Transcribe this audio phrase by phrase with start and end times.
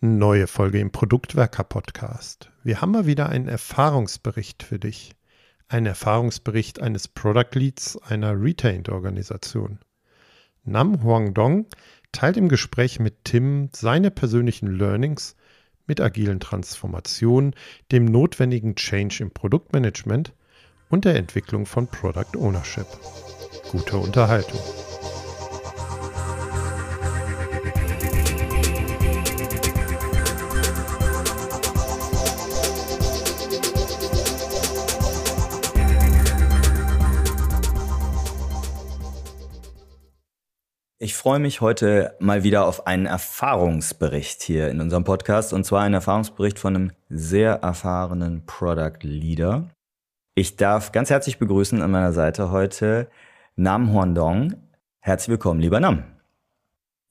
[0.00, 2.52] Neue Folge im Produktwerker Podcast.
[2.62, 5.16] Wir haben mal wieder einen Erfahrungsbericht für dich.
[5.66, 9.80] Ein Erfahrungsbericht eines Product Leads einer Retained Organisation.
[10.62, 11.66] Nam Huang Dong
[12.12, 15.34] teilt im Gespräch mit Tim seine persönlichen Learnings
[15.88, 17.56] mit agilen Transformationen,
[17.90, 20.32] dem notwendigen Change im Produktmanagement
[20.90, 22.86] und der Entwicklung von Product Ownership.
[23.72, 24.60] Gute Unterhaltung.
[41.00, 45.82] Ich freue mich heute mal wieder auf einen Erfahrungsbericht hier in unserem Podcast und zwar
[45.82, 49.70] einen Erfahrungsbericht von einem sehr erfahrenen Product Leader.
[50.34, 53.08] Ich darf ganz herzlich begrüßen an meiner Seite heute
[53.54, 54.54] Nam Huandong.
[54.98, 56.02] Herzlich willkommen, lieber Nam.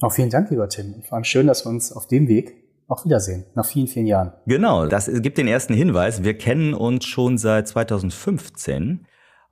[0.02, 1.02] Auch vielen Dank, lieber Tim.
[1.04, 2.56] Vor allem schön, dass wir uns auf dem Weg
[2.90, 4.34] auch wiedersehen, nach vielen, vielen Jahren.
[4.48, 6.26] Genau, das gibt den ersten Hinweis.
[6.26, 9.08] Wir kennen uns schon seit 2015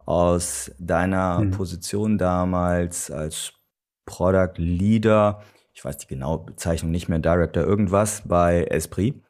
[0.05, 1.51] aus deiner hm.
[1.51, 3.53] Position damals als
[4.05, 5.41] Product Leader,
[5.73, 9.21] ich weiß die genaue Bezeichnung nicht mehr, Director irgendwas bei Esprit.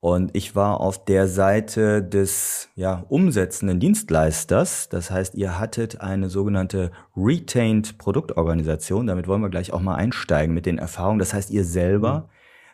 [0.00, 4.88] Und ich war auf der Seite des ja, umsetzenden Dienstleisters.
[4.88, 9.08] Das heißt, ihr hattet eine sogenannte Retained Produktorganisation.
[9.08, 11.18] Damit wollen wir gleich auch mal einsteigen mit den Erfahrungen.
[11.18, 12.28] Das heißt, ihr selber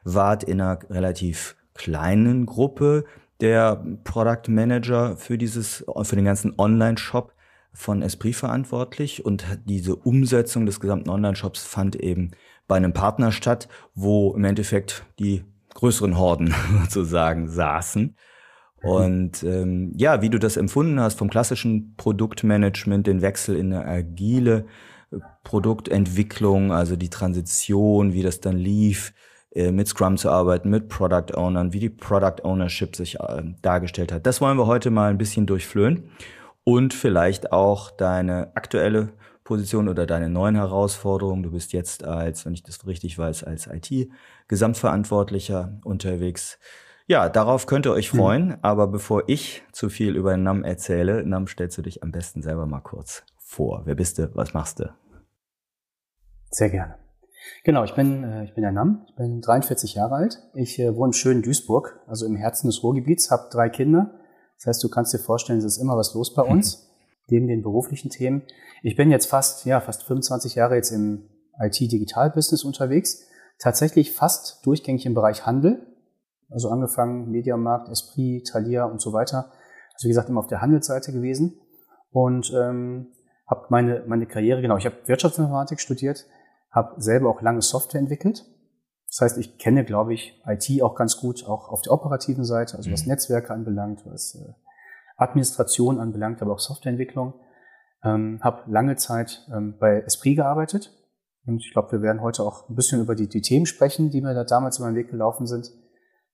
[0.04, 3.04] wart in einer relativ kleinen Gruppe
[3.40, 7.32] der Product Manager für dieses, für den ganzen Online-Shop
[7.74, 12.30] von Esprit verantwortlich und diese Umsetzung des gesamten Online-Shops fand eben
[12.68, 15.44] bei einem Partner statt, wo im Endeffekt die
[15.74, 18.16] größeren Horden sozusagen saßen.
[18.82, 23.86] Und ähm, ja, wie du das empfunden hast vom klassischen Produktmanagement, den Wechsel in eine
[23.86, 24.66] agile
[25.10, 29.14] äh, Produktentwicklung, also die Transition, wie das dann lief,
[29.52, 34.12] äh, mit Scrum zu arbeiten, mit Product Ownern, wie die Product Ownership sich äh, dargestellt
[34.12, 34.26] hat.
[34.26, 36.10] Das wollen wir heute mal ein bisschen durchflöhen
[36.64, 39.12] und vielleicht auch deine aktuelle
[39.44, 41.42] Position oder deine neuen Herausforderungen.
[41.42, 46.58] Du bist jetzt als, wenn ich das richtig weiß, als IT-Gesamtverantwortlicher unterwegs.
[47.06, 48.18] Ja, darauf könnt ihr euch hm.
[48.18, 48.48] freuen.
[48.48, 48.56] Mhm.
[48.62, 52.64] Aber bevor ich zu viel über NAM erzähle, NAM, stellst du dich am besten selber
[52.66, 53.82] mal kurz vor.
[53.84, 54.34] Wer bist du?
[54.34, 54.90] Was machst du?
[56.50, 56.94] Sehr gerne.
[57.62, 59.04] Genau, ich bin, äh, ich bin der NAM.
[59.08, 60.38] Ich bin 43 Jahre alt.
[60.54, 64.14] Ich äh, wohne schön in Duisburg, also im Herzen des Ruhrgebiets, habe drei Kinder
[64.56, 66.90] das heißt, du kannst dir vorstellen, es ist immer was los bei uns,
[67.28, 68.42] neben den beruflichen Themen.
[68.82, 71.28] Ich bin jetzt fast, ja, fast 25 Jahre jetzt im
[71.58, 73.26] IT-Digital-Business unterwegs.
[73.58, 75.86] Tatsächlich fast durchgängig im Bereich Handel.
[76.50, 79.52] Also angefangen Mediamarkt, Esprit, Thalia und so weiter.
[79.94, 81.60] Also wie gesagt, immer auf der Handelsseite gewesen.
[82.10, 83.08] Und ähm,
[83.46, 86.26] habe meine, meine Karriere, genau, ich habe Wirtschaftsinformatik studiert,
[86.70, 88.44] habe selber auch lange Software entwickelt.
[89.14, 92.76] Das heißt, ich kenne, glaube ich, IT auch ganz gut, auch auf der operativen Seite,
[92.76, 93.12] also was mhm.
[93.12, 94.52] Netzwerke anbelangt, was äh,
[95.16, 97.34] Administration anbelangt, aber auch Softwareentwicklung.
[98.02, 100.92] Ähm, habe lange Zeit ähm, bei Esprit gearbeitet
[101.46, 104.20] und ich glaube, wir werden heute auch ein bisschen über die, die Themen sprechen, die
[104.20, 105.70] mir da damals über den Weg gelaufen sind.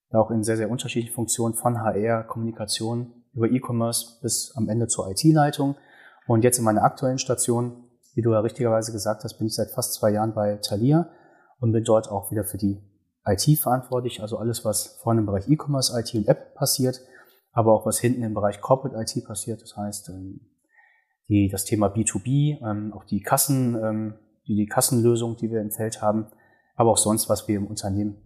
[0.09, 4.87] Da auch in sehr, sehr unterschiedlichen Funktionen von HR, Kommunikation über E-Commerce bis am Ende
[4.87, 5.77] zur IT-Leitung.
[6.27, 9.71] Und jetzt in meiner aktuellen Station, wie du ja richtigerweise gesagt hast, bin ich seit
[9.71, 11.11] fast zwei Jahren bei Thalia
[11.61, 12.83] und bin dort auch wieder für die
[13.27, 17.01] IT verantwortlich, also alles, was vorne im Bereich E-Commerce, IT und App passiert,
[17.53, 19.63] aber auch was hinten im Bereich Corporate IT passiert.
[19.63, 20.41] Das heißt, ähm,
[21.29, 24.15] die, das Thema B2B, ähm, auch die Kassen, ähm,
[24.47, 26.27] die, die Kassenlösung, die wir im Feld haben,
[26.75, 28.17] aber auch sonst, was wir im Unternehmen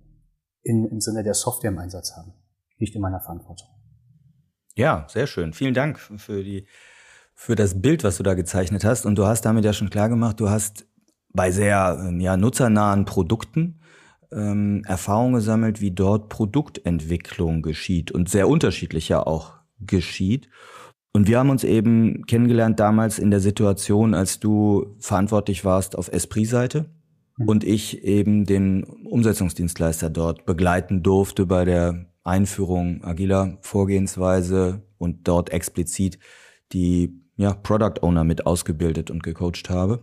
[0.63, 2.33] in, im Sinne der Software im Einsatz haben,
[2.79, 3.69] liegt in meiner Verantwortung.
[4.77, 5.53] Ja, sehr schön.
[5.53, 6.67] Vielen Dank für die,
[7.35, 9.07] für das Bild, was du da gezeichnet hast.
[9.07, 10.87] Und du hast damit ja schon klar gemacht, du hast
[11.35, 13.81] bei sehr ja, nutzernahen Produkten
[14.33, 20.49] ähm, Erfahrung gesammelt, wie dort Produktentwicklung geschieht und sehr unterschiedlich ja auch geschieht.
[21.13, 26.13] Und wir haben uns eben kennengelernt damals in der Situation, als du verantwortlich warst auf
[26.13, 26.87] Esprit-Seite
[27.37, 27.49] mhm.
[27.49, 35.51] und ich eben den Umsetzungsdienstleister dort begleiten durfte bei der Einführung agiler Vorgehensweise und dort
[35.51, 36.19] explizit
[36.73, 40.01] die ja, Product Owner mit ausgebildet und gecoacht habe.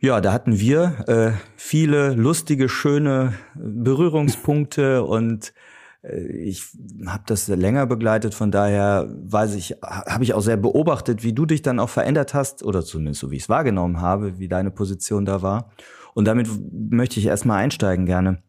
[0.00, 5.54] Ja, da hatten wir äh, viele lustige, schöne Berührungspunkte und
[6.02, 6.64] äh, ich
[7.06, 11.46] habe das länger begleitet, von daher weiß ich, habe ich auch sehr beobachtet, wie du
[11.46, 14.70] dich dann auch verändert hast oder zumindest so wie ich es wahrgenommen habe, wie deine
[14.70, 15.72] Position da war.
[16.14, 18.42] Und damit möchte ich erstmal einsteigen gerne.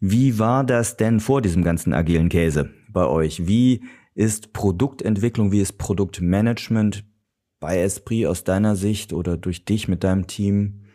[0.00, 3.46] Wie war das denn vor diesem ganzen agilen Käse bei euch?
[3.46, 3.84] Wie
[4.14, 7.04] ist Produktentwicklung, wie ist Produktmanagement
[7.60, 10.85] bei Esprit aus deiner Sicht oder durch dich mit deinem Team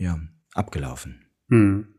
[0.00, 0.18] ja,
[0.54, 1.26] abgelaufen?
[1.48, 1.94] Hm.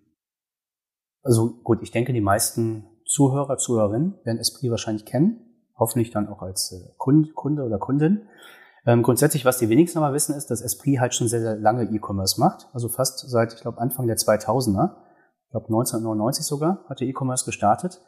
[1.24, 5.39] Also gut, ich denke, die meisten Zuhörer, Zuhörerinnen werden Esprit wahrscheinlich kennen,
[5.77, 8.27] hoffentlich dann auch als äh, Kunde oder Kundin.
[8.86, 11.83] Ähm, grundsätzlich, was die wenigsten aber wissen, ist, dass Esprit halt schon sehr, sehr lange
[11.83, 12.68] E-Commerce macht.
[12.74, 14.95] Also fast seit, ich glaube, Anfang der 2000er.
[15.45, 18.01] Ich glaube, 1999 sogar hat der E-Commerce gestartet.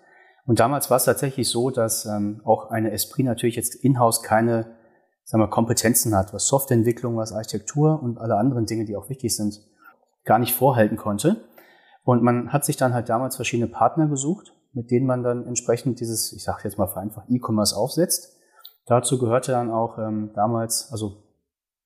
[0.46, 4.76] Und damals war es tatsächlich so, dass ähm, auch eine Esprit natürlich jetzt in-house keine
[5.24, 9.36] sagen wir, Kompetenzen hat, was Softwareentwicklung, was Architektur und alle anderen Dinge, die auch wichtig
[9.36, 9.62] sind,
[10.26, 11.44] gar nicht vorhalten konnte.
[12.04, 16.00] Und man hat sich dann halt damals verschiedene Partner gesucht, mit denen man dann entsprechend
[16.00, 18.38] dieses, ich sage jetzt mal vereinfacht, E-Commerce aufsetzt.
[18.86, 21.24] Dazu gehörte dann auch ähm, damals, also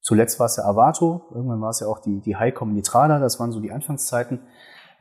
[0.02, 3.40] zuletzt war es ja Avato, irgendwann war es ja auch die, die Highcom Nitrada, das
[3.40, 4.40] waren so die Anfangszeiten,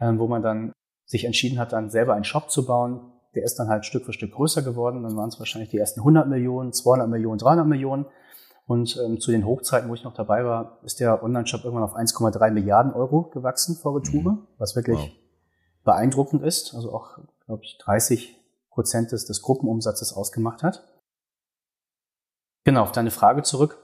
[0.00, 0.73] ähm, wo man dann
[1.06, 3.12] sich entschieden hat, dann selber einen Shop zu bauen.
[3.35, 5.03] Der ist dann halt Stück für Stück größer geworden.
[5.03, 8.06] Dann waren es wahrscheinlich die ersten 100 Millionen, 200 Millionen, 300 Millionen.
[8.67, 11.95] Und ähm, zu den Hochzeiten, wo ich noch dabei war, ist der Online-Shop irgendwann auf
[11.95, 14.47] 1,3 Milliarden Euro gewachsen vor Retoure, mhm.
[14.59, 15.11] was wirklich wow.
[15.85, 16.75] beeindruckend ist.
[16.75, 18.37] Also auch, glaube ich, 30
[18.71, 20.85] Prozent des, des Gruppenumsatzes ausgemacht hat.
[22.65, 23.79] Genau, auf deine Frage zurück.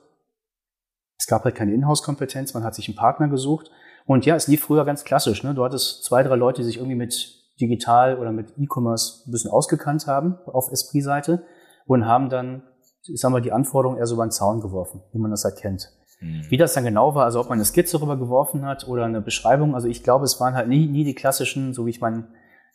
[1.17, 3.70] Es gab halt keine Inhouse-Kompetenz, man hat sich einen Partner gesucht.
[4.05, 5.44] Und ja, es lief früher ganz klassisch.
[5.44, 5.55] Ne?
[5.55, 9.52] Du hattest zwei, drei Leute, die sich irgendwie mit digital oder mit E-Commerce ein bisschen
[9.52, 11.44] ausgekannt haben auf Esprit-Seite
[11.87, 12.64] und haben dann
[13.06, 15.56] ich sag mal, die Anforderungen eher so über den Zaun geworfen, wie man das halt
[15.56, 15.93] kennt.
[16.20, 16.43] Mhm.
[16.49, 19.20] Wie das dann genau war, also ob man eine Skizze rüber geworfen hat oder eine
[19.20, 22.28] Beschreibung, also ich glaube, es waren halt nie, nie die klassischen, so wie ich mein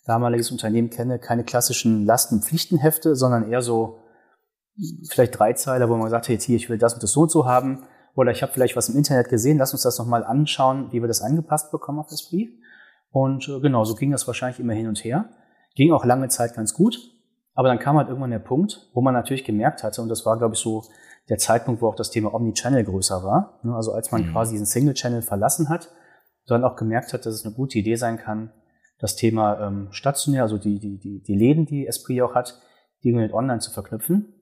[0.06, 4.00] damaliges Unternehmen kenne, keine klassischen Lasten-Pflichtenhefte, sondern eher so
[5.10, 7.46] vielleicht Dreizeiler, wo man sagt, jetzt hier, ich will das und das so und so
[7.46, 7.84] haben.
[8.16, 11.08] Oder ich habe vielleicht was im Internet gesehen, lass uns das nochmal anschauen, wie wir
[11.08, 12.50] das angepasst bekommen auf das Brief.
[13.12, 15.30] Und äh, genau, so ging das wahrscheinlich immer hin und her.
[15.76, 16.98] Ging auch lange Zeit ganz gut.
[17.58, 20.38] Aber dann kam halt irgendwann der Punkt, wo man natürlich gemerkt hatte, und das war,
[20.38, 20.84] glaube ich, so
[21.28, 23.60] der Zeitpunkt, wo auch das Thema Omnichannel größer war.
[23.64, 24.32] Ne, also als man mhm.
[24.32, 25.90] quasi diesen Single-Channel verlassen hat,
[26.46, 28.52] dann auch gemerkt hat, dass es eine gute Idee sein kann,
[29.00, 32.62] das Thema ähm, stationär, also die, die, die, die Läden, die Esprit auch hat,
[33.04, 34.36] die mit online zu verknüpfen.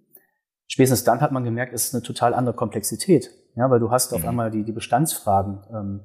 [0.68, 3.32] Spätestens dann hat man gemerkt, es ist eine total andere Komplexität.
[3.56, 4.18] Ja, weil du hast mhm.
[4.18, 6.02] auf einmal die, die Bestandsfragen, ähm,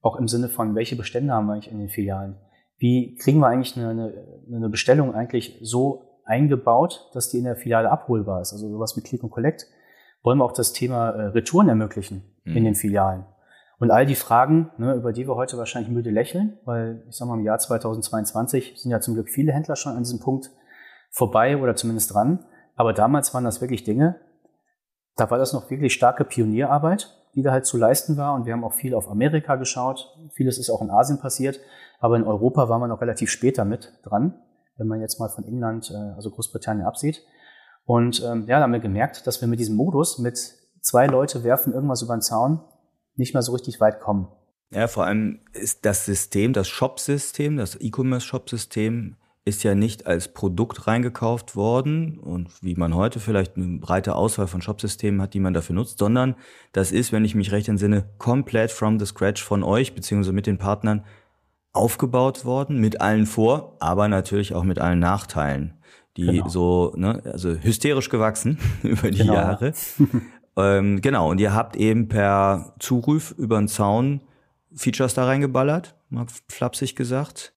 [0.00, 2.34] auch im Sinne von, welche Bestände haben wir eigentlich in den Filialen?
[2.78, 7.56] Wie kriegen wir eigentlich eine, eine, eine Bestellung eigentlich so eingebaut, dass die in der
[7.56, 8.52] Filiale abholbar ist.
[8.52, 9.66] Also sowas mit Click und Collect.
[10.22, 12.56] Wollen wir auch das Thema äh, Retouren ermöglichen mhm.
[12.56, 13.24] in den Filialen.
[13.78, 17.26] Und all die Fragen, ne, über die wir heute wahrscheinlich müde lächeln, weil ich sag
[17.26, 20.50] mal, im Jahr 2022 sind ja zum Glück viele Händler schon an diesem Punkt
[21.10, 22.44] vorbei oder zumindest dran.
[22.76, 24.20] Aber damals waren das wirklich Dinge,
[25.16, 28.34] da war das noch wirklich starke Pionierarbeit, die da halt zu leisten war.
[28.34, 30.16] Und wir haben auch viel auf Amerika geschaut.
[30.32, 31.60] Vieles ist auch in Asien passiert.
[31.98, 34.40] Aber in Europa war man noch relativ später mit dran
[34.76, 37.22] wenn man jetzt mal von England, äh, also Großbritannien absieht.
[37.84, 40.38] Und ähm, ja, da haben wir gemerkt, dass wir mit diesem Modus mit
[40.80, 42.60] zwei Leute werfen irgendwas über den Zaun
[43.16, 44.28] nicht mehr so richtig weit kommen.
[44.70, 50.86] Ja, vor allem ist das System, das Shop-System, das E-Commerce-Shop-System ist ja nicht als Produkt
[50.86, 55.52] reingekauft worden und wie man heute vielleicht eine breite Auswahl von Shop-Systemen hat, die man
[55.52, 56.36] dafür nutzt, sondern
[56.72, 60.46] das ist, wenn ich mich recht entsinne, komplett from the scratch von euch beziehungsweise mit
[60.46, 61.04] den Partnern
[61.72, 65.74] aufgebaut worden, mit allen Vor-, aber natürlich auch mit allen Nachteilen,
[66.16, 66.48] die genau.
[66.48, 69.34] so, ne, also hysterisch gewachsen über die genau.
[69.34, 69.72] Jahre.
[70.56, 74.20] ähm, genau, und ihr habt eben per Zuruf über den Zaun
[74.74, 77.54] Features da reingeballert, mal flapsig gesagt.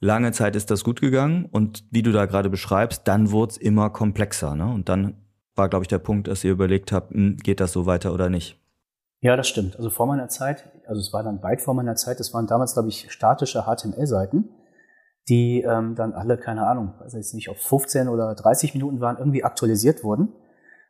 [0.00, 3.56] Lange Zeit ist das gut gegangen und wie du da gerade beschreibst, dann wurde es
[3.56, 4.54] immer komplexer.
[4.54, 4.66] Ne?
[4.66, 5.14] Und dann
[5.54, 8.28] war, glaube ich, der Punkt, dass ihr überlegt habt, hm, geht das so weiter oder
[8.28, 8.60] nicht?
[9.26, 9.74] Ja, das stimmt.
[9.74, 12.74] Also vor meiner Zeit, also es war dann weit vor meiner Zeit, das waren damals,
[12.74, 14.50] glaube ich, statische HTML-Seiten,
[15.28, 19.18] die ähm, dann alle, keine Ahnung, weiß jetzt nicht, auf 15 oder 30 Minuten waren,
[19.18, 20.28] irgendwie aktualisiert wurden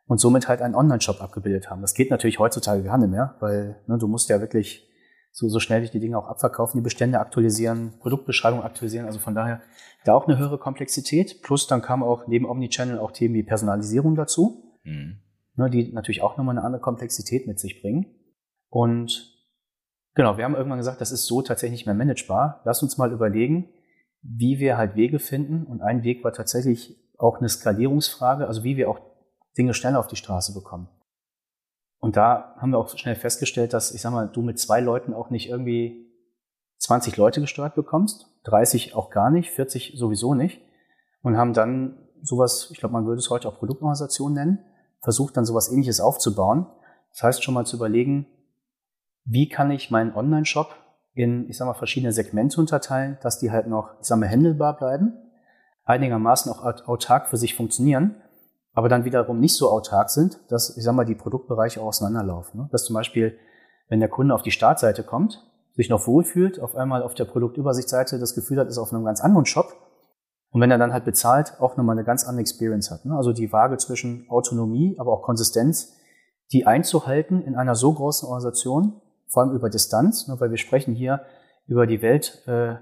[0.06, 1.80] und somit halt einen Online-Shop abgebildet haben.
[1.80, 4.86] Das geht natürlich heutzutage gar nicht mehr, weil ne, du musst ja wirklich
[5.32, 9.06] so, so schnell die Dinge auch abverkaufen, die Bestände aktualisieren, Produktbeschreibung aktualisieren.
[9.06, 9.62] Also von daher
[10.04, 11.40] da auch eine höhere Komplexität.
[11.42, 14.76] Plus dann kam auch neben Omnichannel auch Themen wie Personalisierung dazu.
[14.84, 15.20] Mhm
[15.56, 18.06] ne, die natürlich auch nochmal eine andere Komplexität mit sich bringen.
[18.76, 19.34] Und
[20.14, 22.60] genau, wir haben irgendwann gesagt, das ist so tatsächlich nicht mehr managebar.
[22.66, 23.70] Lass uns mal überlegen,
[24.20, 25.64] wie wir halt Wege finden.
[25.64, 29.00] Und ein Weg war tatsächlich auch eine Skalierungsfrage, also wie wir auch
[29.56, 30.90] Dinge schneller auf die Straße bekommen.
[32.00, 35.14] Und da haben wir auch schnell festgestellt, dass, ich sag mal, du mit zwei Leuten
[35.14, 36.12] auch nicht irgendwie
[36.76, 40.60] 20 Leute gesteuert bekommst, 30 auch gar nicht, 40 sowieso nicht.
[41.22, 44.58] Und haben dann sowas, ich glaube, man würde es heute auch Produktorganisation nennen,
[45.00, 46.66] versucht dann sowas ähnliches aufzubauen.
[47.12, 48.26] Das heißt schon mal zu überlegen,
[49.26, 50.74] wie kann ich meinen Online-Shop
[51.14, 54.76] in, ich sag mal, verschiedene Segmente unterteilen, dass die halt noch, ich sag mal, handelbar
[54.76, 55.14] bleiben,
[55.84, 58.16] einigermaßen auch autark für sich funktionieren,
[58.72, 62.60] aber dann wiederum nicht so autark sind, dass, ich sag mal, die Produktbereiche auch auseinanderlaufen.
[62.60, 62.68] Ne?
[62.70, 63.36] Dass zum Beispiel,
[63.88, 65.42] wenn der Kunde auf die Startseite kommt,
[65.74, 69.20] sich noch wohlfühlt, auf einmal auf der Produktübersichtsseite das Gefühl hat, ist auf einem ganz
[69.20, 69.74] anderen Shop
[70.50, 73.04] Und wenn er dann halt bezahlt, auch nochmal eine ganz andere Experience hat.
[73.04, 73.16] Ne?
[73.16, 75.94] Also die Waage zwischen Autonomie, aber auch Konsistenz,
[76.52, 80.38] die einzuhalten in einer so großen Organisation, vor allem über Distanz, ne?
[80.38, 81.22] weil wir sprechen hier
[81.66, 82.76] über die Welt, äh,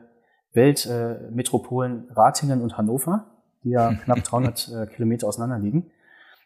[0.53, 3.27] Weltmetropolen äh, Ratingen und Hannover,
[3.63, 5.91] die ja knapp 300 äh, Kilometer auseinander liegen.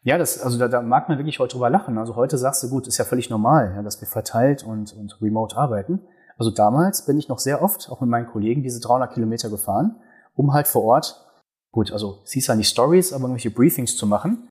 [0.02, 1.98] Ja, das, also da, da mag man wirklich heute drüber lachen.
[1.98, 5.20] Also heute sagst du, gut, ist ja völlig normal, ja, dass wir verteilt und, und
[5.20, 6.00] remote arbeiten.
[6.38, 9.96] Also damals bin ich noch sehr oft, auch mit meinen Kollegen, diese 300 Kilometer gefahren,
[10.34, 11.26] um halt vor Ort,
[11.72, 14.48] gut, also es hieß ja nicht Stories, aber irgendwelche Briefings zu machen,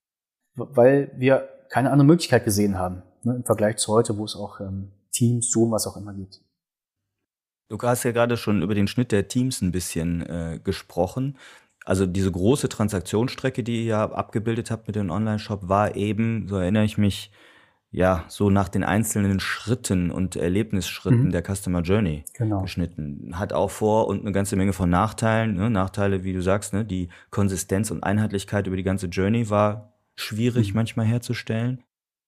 [0.56, 4.60] weil wir keine andere Möglichkeit gesehen haben, ne, im Vergleich zu heute, wo es auch
[4.60, 6.42] ähm, Teams, Zoom, was auch immer gibt.
[7.70, 11.38] Du hast ja gerade schon über den Schnitt der Teams ein bisschen äh, gesprochen.
[11.84, 16.86] Also diese große Transaktionsstrecke, die ihr abgebildet habt mit dem Online-Shop, war eben, so erinnere
[16.86, 17.32] ich mich,
[17.90, 21.32] ja, so nach den einzelnen Schritten und Erlebnisschritten mhm.
[21.32, 22.62] der Customer Journey genau.
[22.62, 23.32] geschnitten.
[23.40, 25.56] Hat auch Vor- und eine ganze Menge von Nachteilen.
[25.56, 25.70] Ne?
[25.70, 26.86] Nachteile, wie du sagst, ne?
[26.86, 30.76] die Konsistenz und Einheitlichkeit über die ganze Journey war schwierig mhm.
[30.76, 31.84] manchmal herzustellen.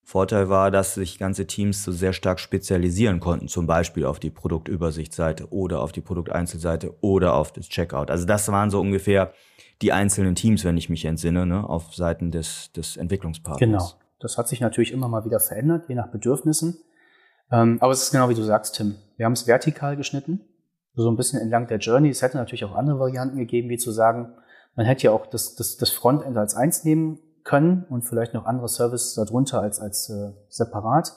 [0.10, 4.32] Vorteil war, dass sich ganze Teams so sehr stark spezialisieren konnten, zum Beispiel auf die
[4.32, 8.10] Produktübersichtsseite oder auf die Produkteinzelseite oder auf das Checkout.
[8.10, 9.34] Also das waren so ungefähr
[9.84, 13.60] die einzelnen Teams, wenn ich mich entsinne, ne, auf Seiten des, des Entwicklungspartners.
[13.60, 14.04] Genau.
[14.20, 16.80] Das hat sich natürlich immer mal wieder verändert, je nach Bedürfnissen.
[17.51, 18.96] Ähm, aber es ist genau wie du sagst, Tim.
[19.16, 20.42] Wir haben es vertikal geschnitten,
[20.96, 22.10] so ein bisschen entlang der Journey.
[22.10, 24.34] Es hätte natürlich auch andere Varianten gegeben, wie zu sagen,
[24.75, 28.46] man hätte ja auch das, das, das Frontend als eins nehmen können und vielleicht noch
[28.46, 31.12] andere Services darunter als, als äh, separat.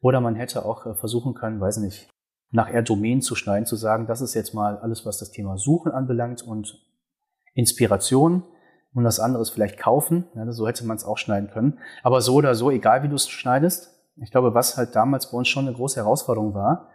[0.00, 2.08] Oder man hätte auch äh, versuchen können, weiß nicht,
[2.50, 5.58] nach eher Domain zu schneiden, zu sagen, das ist jetzt mal alles, was das Thema
[5.58, 6.84] Suchen anbelangt und
[7.54, 8.42] Inspiration
[8.94, 10.24] und das andere ist vielleicht kaufen.
[10.34, 11.78] Ja, so hätte man es auch schneiden können.
[12.02, 15.38] Aber so oder so, egal wie du es schneidest, ich glaube, was halt damals bei
[15.38, 16.88] uns schon eine große Herausforderung war,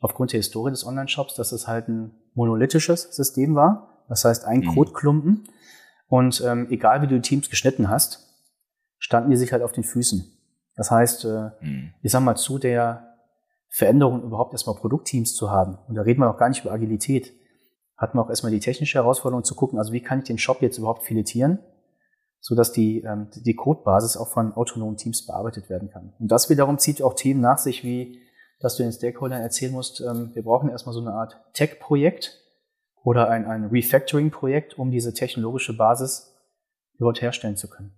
[0.00, 4.02] aufgrund der Historie des Online-Shops, dass es halt ein monolithisches System war.
[4.08, 4.74] Das heißt, ein mhm.
[4.74, 5.48] Codeklumpen.
[6.08, 8.26] Und ähm, egal wie du die Teams geschnitten hast,
[8.98, 10.24] standen die sich halt auf den Füßen.
[10.76, 11.94] Das heißt, äh, mhm.
[12.02, 13.14] ich sag mal, zu der
[13.68, 17.32] Veränderung überhaupt erstmal Produktteams zu haben, und da reden wir auch gar nicht über Agilität,
[17.96, 20.62] hatten wir auch erstmal die technische Herausforderung zu gucken, also wie kann ich den Shop
[20.62, 21.58] jetzt überhaupt filetieren,
[22.40, 26.12] sodass die, ähm, die Codebasis auch von autonomen Teams bearbeitet werden kann.
[26.18, 28.20] Und das wiederum zieht auch Themen nach sich, wie
[28.60, 32.42] dass du den Stakeholdern erzählen musst, ähm, wir brauchen erstmal so eine Art Tech-Projekt
[33.06, 36.34] oder ein, ein Refactoring-Projekt, um diese technologische Basis
[36.98, 37.94] überhaupt herstellen zu können.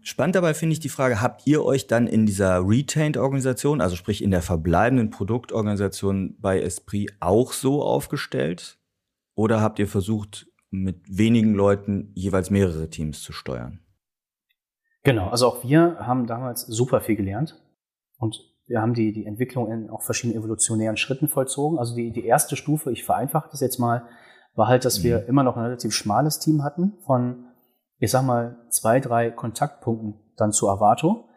[0.00, 4.22] Spannend dabei finde ich die Frage, habt ihr euch dann in dieser Retained-Organisation, also sprich
[4.22, 8.78] in der verbleibenden Produktorganisation bei Esprit auch so aufgestellt?
[9.34, 13.80] Oder habt ihr versucht, mit wenigen Leuten jeweils mehrere Teams zu steuern?
[15.02, 17.60] Genau, also auch wir haben damals super viel gelernt
[18.18, 21.78] und wir haben die, die Entwicklung in auch verschiedenen evolutionären Schritten vollzogen.
[21.78, 24.02] Also die, die erste Stufe, ich vereinfache das jetzt mal,
[24.56, 25.28] war halt, dass wir mhm.
[25.28, 27.44] immer noch ein relativ schmales Team hatten von
[28.02, 31.28] ich sag mal, zwei, drei Kontaktpunkten dann zu Avato.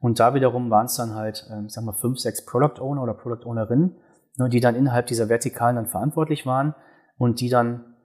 [0.00, 3.02] Und da wiederum waren es dann halt, ähm, ich sag mal, fünf, sechs Product Owner
[3.02, 3.96] oder Product Ownerinnen,
[4.38, 6.74] ne, die dann innerhalb dieser Vertikalen dann verantwortlich waren
[7.18, 7.96] und die dann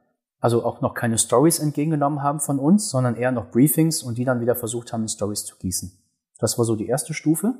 [0.41, 4.25] also auch noch keine Stories entgegengenommen haben von uns, sondern eher noch Briefings und die
[4.25, 5.97] dann wieder versucht haben, Stories zu gießen.
[6.37, 7.53] Das war so die erste Stufe.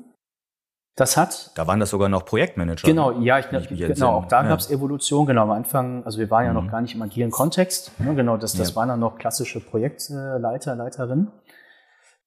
[0.94, 1.52] Das hat.
[1.54, 2.86] Da waren das sogar noch Projektmanager.
[2.86, 4.50] Genau, ja, ich, ich genau, auch da ja.
[4.50, 6.66] gab es Evolution, genau, am Anfang, also wir waren ja mhm.
[6.66, 8.76] noch gar nicht im agilen Kontext, ne, genau, das, das ja.
[8.76, 11.32] waren dann noch klassische Projektleiter, Leiterinnen.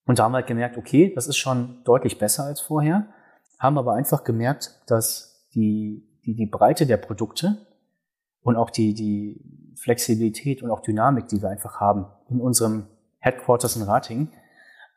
[0.08, 3.08] Und da haben wir halt gemerkt, okay, das ist schon deutlich besser als vorher,
[3.60, 7.58] haben aber einfach gemerkt, dass die, die, die Breite der Produkte
[8.42, 12.88] und auch die, die Flexibilität und auch Dynamik, die wir einfach haben in unserem
[13.20, 14.30] Headquarters in Rating,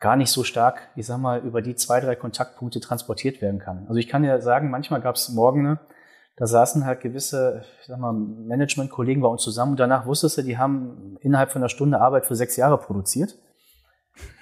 [0.00, 3.86] gar nicht so stark, ich sag mal, über die zwei, drei Kontaktpunkte transportiert werden kann.
[3.88, 5.78] Also ich kann ja sagen, manchmal gab es Morgen,
[6.36, 10.42] da saßen halt gewisse, ich sag mal, Management-Kollegen bei uns zusammen und danach wusstest du,
[10.42, 13.36] die haben innerhalb von einer Stunde Arbeit für sechs Jahre produziert.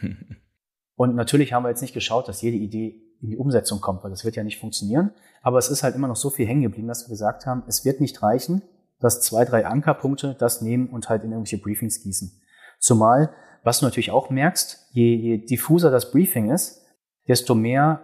[0.97, 4.11] und natürlich haben wir jetzt nicht geschaut, dass jede Idee in die Umsetzung kommt, weil
[4.11, 5.13] das wird ja nicht funktionieren.
[5.41, 7.85] Aber es ist halt immer noch so viel hängen geblieben, dass wir gesagt haben, es
[7.87, 8.61] wird nicht reichen,
[9.01, 12.43] dass zwei, drei Ankerpunkte das nehmen und halt in irgendwelche Briefings gießen.
[12.79, 13.31] Zumal
[13.63, 16.85] was du natürlich auch merkst, je, je diffuser das Briefing ist,
[17.29, 18.03] desto mehr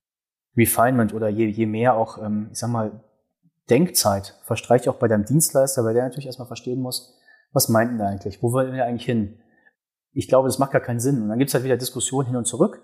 [0.56, 3.02] Refinement oder je, je mehr auch, ähm, ich sag mal,
[3.70, 7.18] Denkzeit verstreicht auch bei deinem Dienstleister, weil der natürlich erstmal verstehen muss,
[7.52, 8.42] was meinten da eigentlich?
[8.42, 9.38] Wo wollen wir eigentlich hin?
[10.12, 11.22] Ich glaube, das macht gar keinen Sinn.
[11.22, 12.82] Und dann gibt's halt wieder Diskussionen hin und zurück.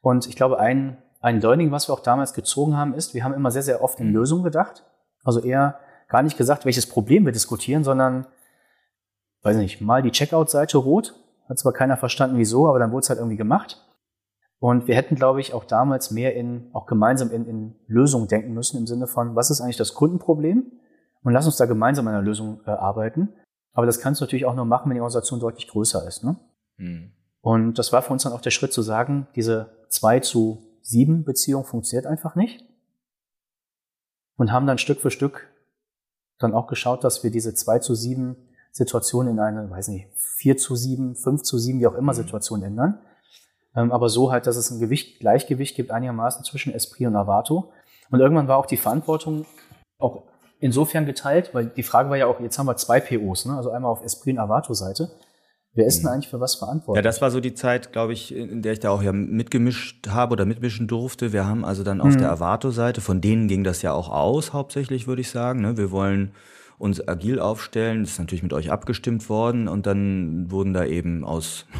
[0.00, 3.34] Und ich glaube, ein, ein Learning, was wir auch damals gezogen haben, ist, wir haben
[3.34, 4.84] immer sehr, sehr oft in Lösungen gedacht.
[5.24, 8.26] Also eher gar nicht gesagt, welches Problem wir diskutieren, sondern,
[9.42, 11.14] weiß nicht, mal die Checkout-Seite rot
[11.48, 13.82] hat zwar keiner verstanden, wieso, aber dann wurde es halt irgendwie gemacht.
[14.58, 18.54] Und wir hätten, glaube ich, auch damals mehr in, auch gemeinsam in, in Lösungen denken
[18.54, 20.72] müssen, im Sinne von, was ist eigentlich das Kundenproblem?
[21.22, 23.28] Und lass uns da gemeinsam an einer Lösung äh, arbeiten.
[23.72, 26.24] Aber das kannst du natürlich auch nur machen, wenn die Organisation deutlich größer ist.
[26.24, 26.36] Ne?
[26.78, 27.12] Mhm.
[27.42, 31.24] Und das war für uns dann auch der Schritt zu sagen, diese 2 zu 7
[31.24, 32.64] Beziehung funktioniert einfach nicht.
[34.36, 35.48] Und haben dann Stück für Stück
[36.38, 38.36] dann auch geschaut, dass wir diese 2 zu 7
[38.76, 42.16] Situation in eine, weiß nicht, 4 zu 7, 5 zu 7, wie auch immer mhm.
[42.16, 42.98] Situation ändern.
[43.74, 47.72] Ähm, aber so halt, dass es ein Gewicht, Gleichgewicht gibt einigermaßen zwischen Esprit und Avato.
[48.10, 49.46] Und irgendwann war auch die Verantwortung
[49.98, 50.24] auch
[50.60, 53.56] insofern geteilt, weil die Frage war ja auch, jetzt haben wir zwei POs, ne?
[53.56, 55.10] also einmal auf Esprit und Avato-Seite.
[55.72, 56.12] Wer ist denn mhm.
[56.12, 57.02] eigentlich für was verantwortlich?
[57.02, 60.08] Ja, das war so die Zeit, glaube ich, in der ich da auch ja mitgemischt
[60.08, 61.32] habe oder mitmischen durfte.
[61.32, 62.18] Wir haben also dann auf mhm.
[62.18, 65.62] der Avato-Seite, von denen ging das ja auch aus, hauptsächlich, würde ich sagen.
[65.62, 65.76] Ne?
[65.76, 66.32] Wir wollen
[66.78, 68.02] uns agil aufstellen.
[68.02, 71.66] Das ist natürlich mit euch abgestimmt worden und dann wurden da eben aus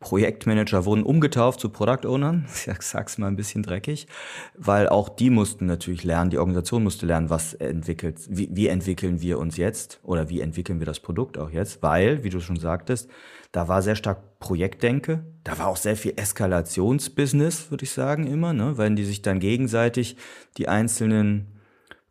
[0.00, 2.46] Projektmanager wurden umgetauft zu Product Ownern.
[2.54, 4.06] Ich sag's mal ein bisschen dreckig,
[4.54, 9.22] weil auch die mussten natürlich lernen, die Organisation musste lernen, was entwickelt, wie, wie entwickeln
[9.22, 12.56] wir uns jetzt oder wie entwickeln wir das Produkt auch jetzt, weil, wie du schon
[12.56, 13.10] sagtest,
[13.50, 18.52] da war sehr stark Projektdenke, da war auch sehr viel Eskalationsbusiness, würde ich sagen, immer,
[18.52, 18.76] ne?
[18.76, 20.16] weil die sich dann gegenseitig
[20.58, 21.53] die einzelnen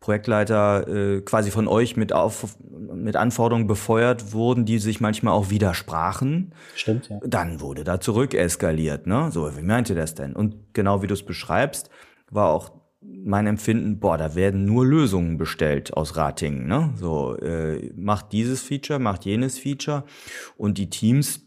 [0.04, 5.48] Projektleiter äh, quasi von euch mit, auf, mit Anforderungen befeuert wurden, die sich manchmal auch
[5.48, 6.52] widersprachen.
[6.74, 7.20] Stimmt, ja.
[7.24, 9.30] Dann wurde da zurück eskaliert, ne?
[9.32, 10.36] So, wie meint ihr das denn?
[10.36, 11.88] Und genau wie du es beschreibst,
[12.30, 16.92] war auch mein Empfinden, boah, da werden nur Lösungen bestellt aus Ratingen, ne?
[16.96, 20.04] So, äh, macht dieses Feature, macht jenes Feature.
[20.58, 21.40] Und die Teams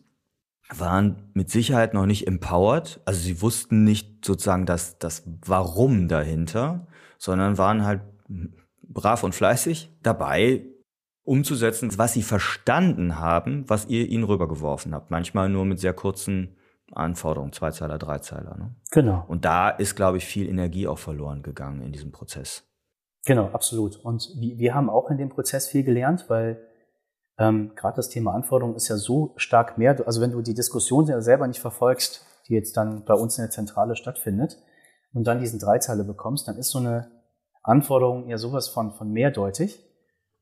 [0.75, 3.01] waren mit Sicherheit noch nicht empowered.
[3.05, 6.87] Also sie wussten nicht sozusagen das, das Warum dahinter,
[7.19, 8.01] sondern waren halt
[8.84, 10.65] brav und fleißig dabei,
[11.24, 15.12] umzusetzen, was sie verstanden haben, was ihr ihnen rübergeworfen habt.
[15.12, 16.55] Manchmal nur mit sehr kurzen
[16.93, 18.55] Anforderungen, Zweizeiler, Dreizeiler.
[18.57, 18.75] Ne?
[18.91, 19.25] Genau.
[19.27, 22.63] Und da ist, glaube ich, viel Energie auch verloren gegangen in diesem Prozess.
[23.25, 23.98] Genau, absolut.
[23.98, 26.65] Und wir haben auch in dem Prozess viel gelernt, weil
[27.38, 30.01] ähm, gerade das Thema Anforderungen ist ja so stark mehr.
[30.05, 33.44] Also wenn du die Diskussion ja selber nicht verfolgst, die jetzt dann bei uns in
[33.44, 34.57] der Zentrale stattfindet,
[35.13, 37.09] und dann diesen Dreizeiler bekommst, dann ist so eine
[37.68, 39.84] Anforderungen ja sowas von, von mehrdeutig.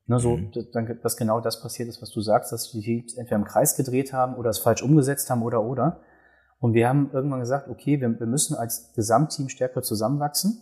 [0.08, 0.52] Ne, so, mhm.
[0.52, 3.76] dass, dass genau das passiert ist, was du sagst, dass die Teams entweder im Kreis
[3.76, 6.00] gedreht haben oder es falsch umgesetzt haben oder oder.
[6.60, 10.58] Und wir haben irgendwann gesagt, okay, wir, wir müssen als Gesamtteam stärker zusammenwachsen.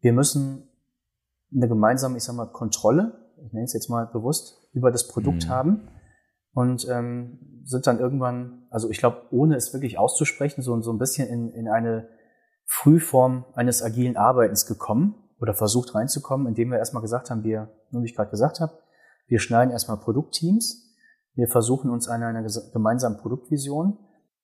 [0.00, 0.68] Wir müssen
[1.54, 5.46] eine gemeinsame, ich sag mal, Kontrolle, ich nenne es jetzt mal bewusst, über das Produkt
[5.46, 5.50] mhm.
[5.50, 5.88] haben.
[6.52, 10.98] Und ähm, sind dann irgendwann, also ich glaube, ohne es wirklich auszusprechen, so, so ein
[10.98, 12.08] bisschen in, in eine
[12.66, 18.04] Frühform eines agilen Arbeitens gekommen, oder versucht reinzukommen, indem wir erstmal gesagt haben, wir, wie
[18.04, 18.78] ich gerade gesagt habe,
[19.26, 20.90] wir schneiden erstmal Produktteams,
[21.34, 23.98] wir versuchen uns an einer gemeinsamen Produktvision.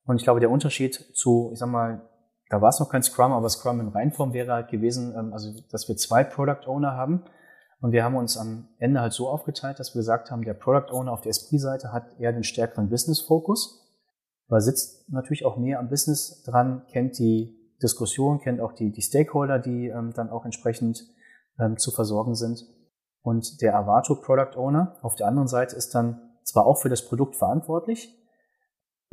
[0.05, 2.09] Und ich glaube, der Unterschied zu, ich sag mal,
[2.49, 5.51] da war es noch kein Scrum, aber Scrum in Reinform wäre halt gewesen, ähm, also
[5.71, 7.25] dass wir zwei Product Owner haben.
[7.81, 10.93] Und wir haben uns am Ende halt so aufgeteilt, dass wir gesagt haben, der Product
[10.93, 13.85] Owner auf der Esprit-Seite hat eher den stärkeren Business-Fokus,
[14.49, 19.03] weil sitzt natürlich auch näher am Business dran, kennt die Diskussion, kennt auch die, die
[19.03, 21.05] Stakeholder, die ähm, dann auch entsprechend
[21.59, 22.65] ähm, zu versorgen sind.
[23.23, 27.07] Und der Avato Product Owner auf der anderen Seite ist dann zwar auch für das
[27.09, 28.17] Produkt verantwortlich,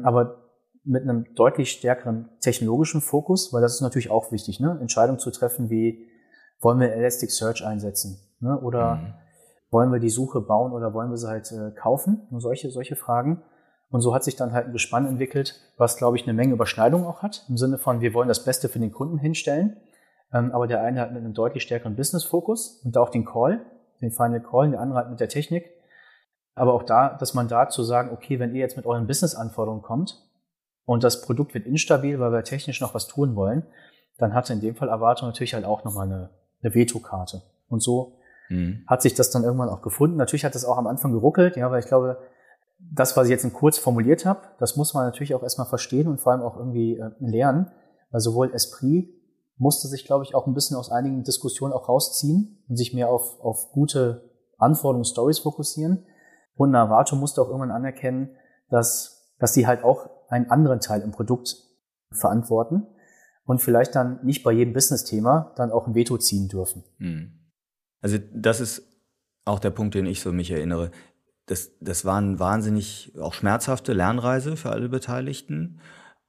[0.01, 0.43] aber
[0.83, 4.77] mit einem deutlich stärkeren technologischen Fokus, weil das ist natürlich auch wichtig, ne?
[4.81, 6.07] Entscheidungen zu treffen, wie
[6.59, 8.59] wollen wir Elasticsearch einsetzen ne?
[8.59, 9.13] oder mhm.
[9.71, 12.27] wollen wir die Suche bauen oder wollen wir sie halt äh, kaufen?
[12.29, 13.41] Nur solche, solche Fragen.
[13.93, 17.05] Und so hat sich dann halt ein Gespann entwickelt, was, glaube ich, eine Menge Überschneidung
[17.05, 19.77] auch hat, im Sinne von, wir wollen das Beste für den Kunden hinstellen.
[20.33, 23.63] Ähm, aber der eine hat mit einem deutlich stärkeren Business-Fokus und auch den Call,
[24.01, 25.69] den Final Call, der andere hat mit der Technik.
[26.55, 29.83] Aber auch da, dass man da zu sagen, okay, wenn ihr jetzt mit euren Business-Anforderungen
[29.83, 30.17] kommt
[30.85, 33.61] und das Produkt wird instabil, weil wir technisch noch was tun wollen,
[34.17, 36.29] dann hatte in dem Fall Erwartung natürlich halt auch nochmal eine,
[36.63, 37.43] eine Veto-Karte.
[37.69, 38.13] Und so
[38.49, 38.85] mhm.
[38.87, 40.17] hat sich das dann irgendwann auch gefunden.
[40.17, 42.17] Natürlich hat das auch am Anfang geruckelt, ja, weil ich glaube,
[42.79, 46.07] das, was ich jetzt in kurz formuliert habe, das muss man natürlich auch erstmal verstehen
[46.07, 47.71] und vor allem auch irgendwie äh, lernen,
[48.11, 49.09] weil sowohl Esprit
[49.57, 53.09] musste sich, glaube ich, auch ein bisschen aus einigen Diskussionen auch rausziehen und sich mehr
[53.09, 56.05] auf, auf gute Anforderungen, Stories fokussieren.
[56.55, 58.35] Und Navato musste auch irgendwann anerkennen,
[58.69, 61.55] dass, dass sie halt auch einen anderen Teil im Produkt
[62.11, 62.87] verantworten
[63.45, 66.83] und vielleicht dann nicht bei jedem Business-Thema dann auch ein Veto ziehen dürfen.
[66.97, 67.39] Hm.
[68.01, 68.83] Also das ist
[69.45, 70.91] auch der Punkt, den ich so mich erinnere
[71.45, 75.79] das, das war eine wahnsinnig auch schmerzhafte Lernreise für alle Beteiligten,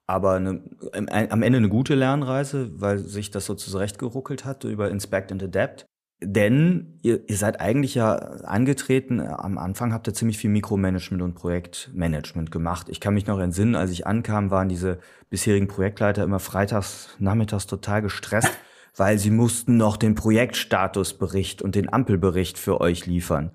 [0.06, 5.32] aber eine, am Ende eine gute Lernreise, weil sich das so zurechtgeruckelt hat über Inspect
[5.32, 5.86] and Adapt.
[6.22, 11.34] Denn ihr, ihr seid eigentlich ja angetreten, am Anfang habt ihr ziemlich viel Mikromanagement und
[11.34, 12.88] Projektmanagement gemacht.
[12.88, 14.98] Ich kann mich noch entsinnen, als ich ankam, waren diese
[15.30, 18.52] bisherigen Projektleiter immer freitags, nachmittags total gestresst,
[18.96, 23.52] weil sie mussten noch den Projektstatusbericht und den Ampelbericht für euch liefern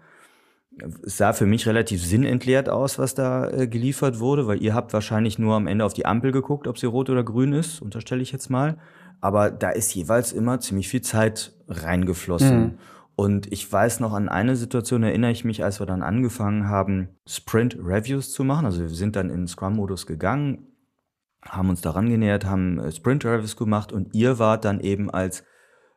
[1.03, 4.93] es sah für mich relativ sinnentleert aus, was da äh, geliefert wurde, weil ihr habt
[4.93, 8.21] wahrscheinlich nur am Ende auf die Ampel geguckt, ob sie rot oder grün ist, unterstelle
[8.21, 8.77] ich jetzt mal.
[9.21, 12.59] Aber da ist jeweils immer ziemlich viel Zeit reingeflossen.
[12.59, 12.77] Mhm.
[13.15, 17.09] Und ich weiß noch an eine Situation, erinnere ich mich, als wir dann angefangen haben,
[17.27, 18.65] Sprint-Reviews zu machen.
[18.65, 20.67] Also wir sind dann in Scrum-Modus gegangen,
[21.41, 25.43] haben uns daran genähert, haben äh, Sprint-Reviews gemacht und ihr wart dann eben als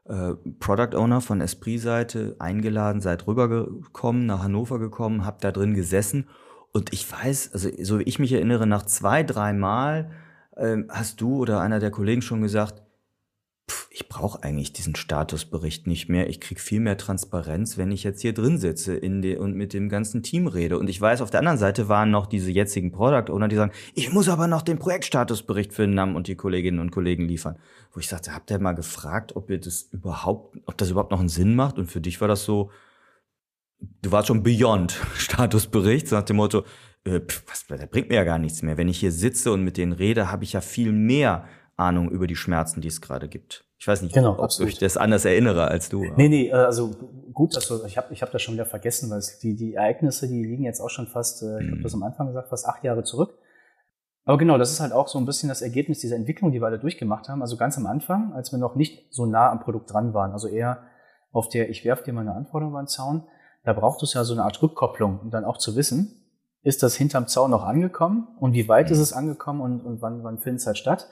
[0.04, 6.28] äh, Product Owner von Esprit-Seite eingeladen, seid rübergekommen, nach Hannover gekommen, habt da drin gesessen.
[6.72, 10.10] Und ich weiß, also so wie ich mich erinnere, nach zwei, drei Mal
[10.56, 12.81] äh, hast du oder einer der Kollegen schon gesagt,
[13.94, 16.28] ich brauche eigentlich diesen Statusbericht nicht mehr.
[16.28, 20.22] Ich kriege viel mehr Transparenz, wenn ich jetzt hier drin sitze und mit dem ganzen
[20.22, 20.78] Team rede.
[20.78, 23.72] Und ich weiß, auf der anderen Seite waren noch diese jetzigen Product Owner, die sagen,
[23.94, 27.58] ich muss aber noch den Projektstatusbericht für den NAM und die Kolleginnen und Kollegen liefern.
[27.92, 31.20] Wo ich sagte, habt ihr mal gefragt, ob ihr das überhaupt, ob das überhaupt noch
[31.20, 31.78] einen Sinn macht?
[31.78, 32.70] Und für dich war das so,
[34.00, 36.64] du warst schon beyond Statusbericht, nach dem Motto,
[37.04, 38.78] äh, pff, was, das bringt mir ja gar nichts mehr.
[38.78, 41.44] Wenn ich hier sitze und mit denen rede, habe ich ja viel mehr
[41.76, 43.64] Ahnung über die Schmerzen, die es gerade gibt.
[43.78, 46.04] Ich weiß nicht, genau, ob ich das anders erinnere als du.
[46.16, 46.90] Nee, nee, äh, also
[47.32, 49.74] gut, dass du, ich habe ich hab das schon wieder vergessen, weil es, die, die
[49.74, 51.82] Ereignisse, die liegen jetzt auch schon fast, äh, ich habe mhm.
[51.82, 53.36] das am Anfang gesagt, fast acht Jahre zurück.
[54.24, 56.66] Aber genau, das ist halt auch so ein bisschen das Ergebnis dieser Entwicklung, die wir
[56.66, 57.42] alle durchgemacht haben.
[57.42, 60.46] Also ganz am Anfang, als wir noch nicht so nah am Produkt dran waren, also
[60.46, 60.84] eher
[61.32, 63.24] auf der, ich werfe dir mal eine Anforderung den Zaun,
[63.64, 66.22] da braucht es ja so eine Art Rückkopplung, um dann auch zu wissen,
[66.62, 69.02] ist das hinterm Zaun noch angekommen und wie weit ist mhm.
[69.02, 71.08] es angekommen und, und wann, wann findet es halt statt?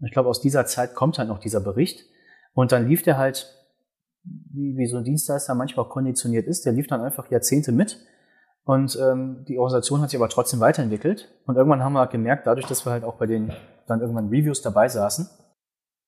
[0.00, 2.04] Ich glaube, aus dieser Zeit kommt halt noch dieser Bericht.
[2.52, 3.52] Und dann lief der halt,
[4.22, 7.98] wie, wie so ein Dienstleister manchmal auch konditioniert ist, der lief dann einfach Jahrzehnte mit.
[8.64, 11.32] Und ähm, die Organisation hat sich aber trotzdem weiterentwickelt.
[11.46, 13.52] Und irgendwann haben wir halt gemerkt, dadurch, dass wir halt auch bei den
[13.86, 15.28] dann irgendwann Reviews dabei saßen,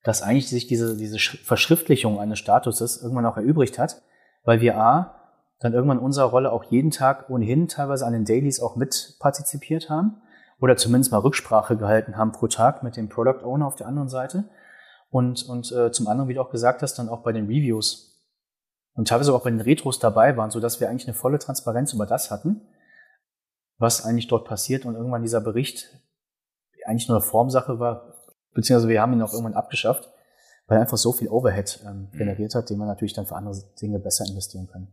[0.03, 4.03] dass eigentlich sich diese, diese Verschriftlichung eines Statuses irgendwann auch erübrigt hat,
[4.45, 5.17] weil wir A,
[5.61, 9.91] dann irgendwann unserer Rolle auch jeden Tag ohnehin teilweise an den Dailies auch mit partizipiert
[9.91, 10.23] haben
[10.61, 14.09] oder zumindest mal Rücksprache gehalten haben pro Tag mit dem Product Owner auf der anderen
[14.09, 14.45] Seite.
[15.11, 18.17] Und, und äh, zum anderen, wie du auch gesagt hast, dann auch bei den Reviews
[18.95, 21.93] und teilweise auch bei den Retros dabei waren, so dass wir eigentlich eine volle Transparenz
[21.93, 22.63] über das hatten,
[23.79, 26.01] was eigentlich dort passiert und irgendwann dieser Bericht
[26.87, 28.15] eigentlich nur eine Formsache war,
[28.55, 30.09] beziehungsweise wir haben ihn auch irgendwann abgeschafft,
[30.67, 32.19] weil er einfach so viel Overhead ähm, mhm.
[32.19, 34.89] generiert hat, den man natürlich dann für andere Dinge besser investieren kann.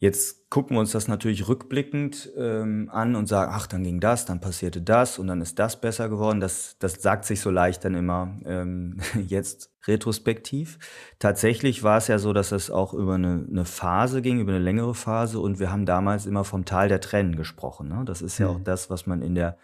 [0.00, 4.26] Jetzt gucken wir uns das natürlich rückblickend ähm, an und sagen, ach, dann ging das,
[4.26, 6.38] dann passierte das und dann ist das besser geworden.
[6.38, 10.78] Das, das sagt sich so leicht dann immer ähm, jetzt retrospektiv.
[11.18, 14.62] Tatsächlich war es ja so, dass es auch über eine, eine, Phase ging, über eine
[14.62, 17.88] längere Phase und wir haben damals immer vom Tal der Tränen gesprochen.
[17.88, 18.04] Ne?
[18.06, 18.56] Das ist ja mhm.
[18.56, 19.58] auch das, was man in der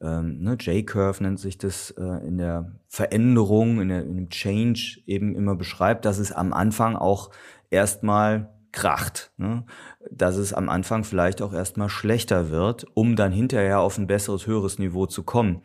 [0.00, 5.02] ähm, ne, J-Curve nennt sich das äh, in der Veränderung, in, der, in dem Change
[5.06, 7.30] eben immer beschreibt, dass es am Anfang auch
[7.70, 9.64] erstmal kracht, ne?
[10.10, 14.46] dass es am Anfang vielleicht auch erstmal schlechter wird, um dann hinterher auf ein besseres,
[14.46, 15.62] höheres Niveau zu kommen.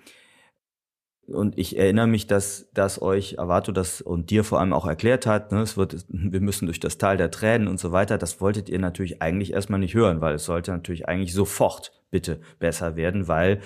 [1.25, 5.25] Und ich erinnere mich, dass, dass euch Avato das und dir vor allem auch erklärt
[5.25, 8.17] hat, ne, es wird, wir müssen durch das Tal der Tränen und so weiter.
[8.17, 12.41] Das wolltet ihr natürlich eigentlich erstmal nicht hören, weil es sollte natürlich eigentlich sofort bitte
[12.59, 13.61] besser werden, weil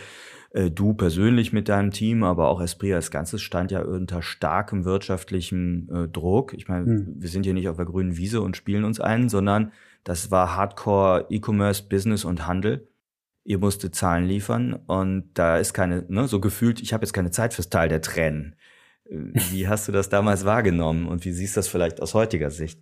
[0.65, 5.89] du persönlich mit deinem Team, aber auch Esprit als Ganzes stand ja unter starkem wirtschaftlichem
[5.91, 6.53] äh, Druck.
[6.53, 7.15] Ich meine, hm.
[7.17, 9.71] wir sind hier nicht auf der grünen Wiese und spielen uns ein, sondern
[10.03, 12.87] das war Hardcore E-Commerce, Business und Handel.
[13.43, 17.31] Ihr musstet Zahlen liefern und da ist keine, ne, so gefühlt, ich habe jetzt keine
[17.31, 18.55] Zeit fürs Teil der Tränen.
[19.05, 19.17] Äh,
[19.51, 22.81] wie hast du das damals wahrgenommen und wie siehst du das vielleicht aus heutiger Sicht?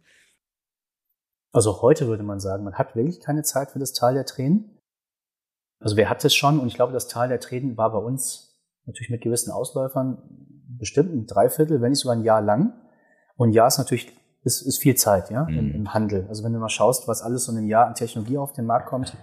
[1.51, 4.74] Also heute würde man sagen, man hat wirklich keine Zeit für das Tal der Tränen.
[5.85, 6.59] Also wer hat es schon?
[6.59, 10.17] Und ich glaube, das Tal der Tränen war bei uns natürlich mit gewissen Ausläufern
[10.79, 12.73] bestimmt ein Dreiviertel, wenn nicht sogar ein Jahr lang.
[13.35, 15.57] Und ein Jahr ist natürlich ist, ist viel Zeit, ja, mhm.
[15.57, 16.25] im, im, Handel.
[16.27, 18.65] Also wenn du mal schaust, was alles so in einem Jahr an Technologie auf den
[18.65, 19.15] Markt kommt,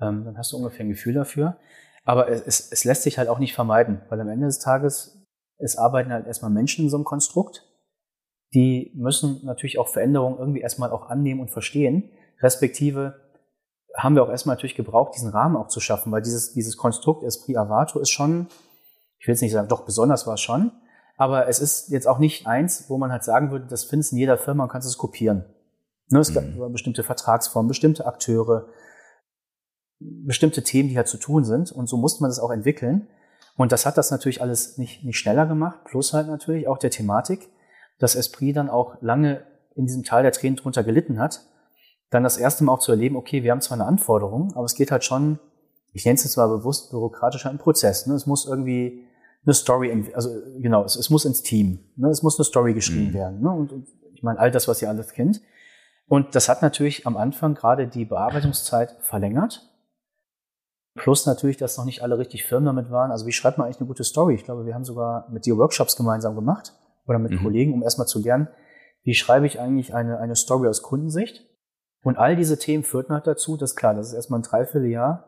[0.00, 1.58] ähm, dann hast du ungefähr ein Gefühl dafür.
[2.04, 5.26] Aber es, es, es lässt sich halt auch nicht vermeiden, weil am Ende des Tages,
[5.58, 7.68] es arbeiten halt erstmal Menschen in so einem Konstrukt.
[8.54, 12.10] Die müssen natürlich auch Veränderungen irgendwie erstmal auch annehmen und verstehen,
[12.40, 13.19] respektive
[13.96, 17.22] haben wir auch erstmal natürlich gebraucht, diesen Rahmen auch zu schaffen, weil dieses, dieses Konstrukt
[17.22, 18.48] Esprit Avato ist schon,
[19.18, 20.72] ich will jetzt nicht sagen, doch besonders war es schon,
[21.16, 24.16] aber es ist jetzt auch nicht eins, wo man halt sagen würde, das findest du
[24.16, 25.44] in jeder Firma und kannst es kopieren.
[26.08, 26.58] Ne, es mhm.
[26.58, 28.66] gab bestimmte Vertragsformen, bestimmte Akteure,
[29.98, 33.08] bestimmte Themen, die halt zu tun sind und so musste man das auch entwickeln.
[33.56, 36.90] Und das hat das natürlich alles nicht, nicht schneller gemacht, plus halt natürlich auch der
[36.90, 37.50] Thematik,
[37.98, 41.42] dass Esprit dann auch lange in diesem Teil der Tränen drunter gelitten hat
[42.10, 44.74] dann das erste Mal auch zu erleben, okay, wir haben zwar eine Anforderung, aber es
[44.74, 45.38] geht halt schon,
[45.92, 48.06] ich nenne es jetzt mal bewusst bürokratisch, ein Prozess.
[48.06, 48.14] Ne?
[48.14, 49.04] Es muss irgendwie
[49.44, 52.08] eine Story, also genau, es, es muss ins Team, ne?
[52.08, 53.14] es muss eine Story geschrieben mhm.
[53.14, 53.40] werden.
[53.40, 53.50] Ne?
[53.50, 55.40] Und, und, ich meine, all das, was ihr alles kennt.
[56.06, 59.66] Und das hat natürlich am Anfang gerade die Bearbeitungszeit verlängert.
[60.96, 63.12] Plus natürlich, dass noch nicht alle richtig firm damit waren.
[63.12, 64.34] Also wie schreibt man eigentlich eine gute Story?
[64.34, 66.74] Ich glaube, wir haben sogar mit dir Workshops gemeinsam gemacht
[67.06, 67.42] oder mit mhm.
[67.44, 68.48] Kollegen, um erstmal zu lernen,
[69.04, 71.46] wie schreibe ich eigentlich eine, eine Story aus Kundensicht.
[72.02, 75.26] Und all diese Themen führten halt dazu, dass klar, dass es erstmal ein Dreivierteljahr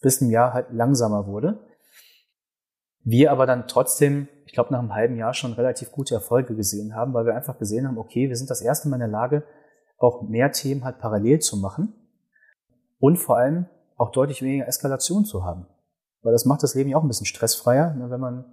[0.00, 1.58] bis ein Jahr halt langsamer wurde.
[3.02, 6.94] Wir aber dann trotzdem, ich glaube, nach einem halben Jahr schon relativ gute Erfolge gesehen
[6.94, 9.44] haben, weil wir einfach gesehen haben, okay, wir sind das erste Mal in der Lage,
[9.98, 11.94] auch mehr Themen halt parallel zu machen
[12.98, 15.66] und vor allem auch deutlich weniger Eskalation zu haben.
[16.22, 18.44] Weil das macht das Leben ja auch ein bisschen stressfreier, ne, wenn man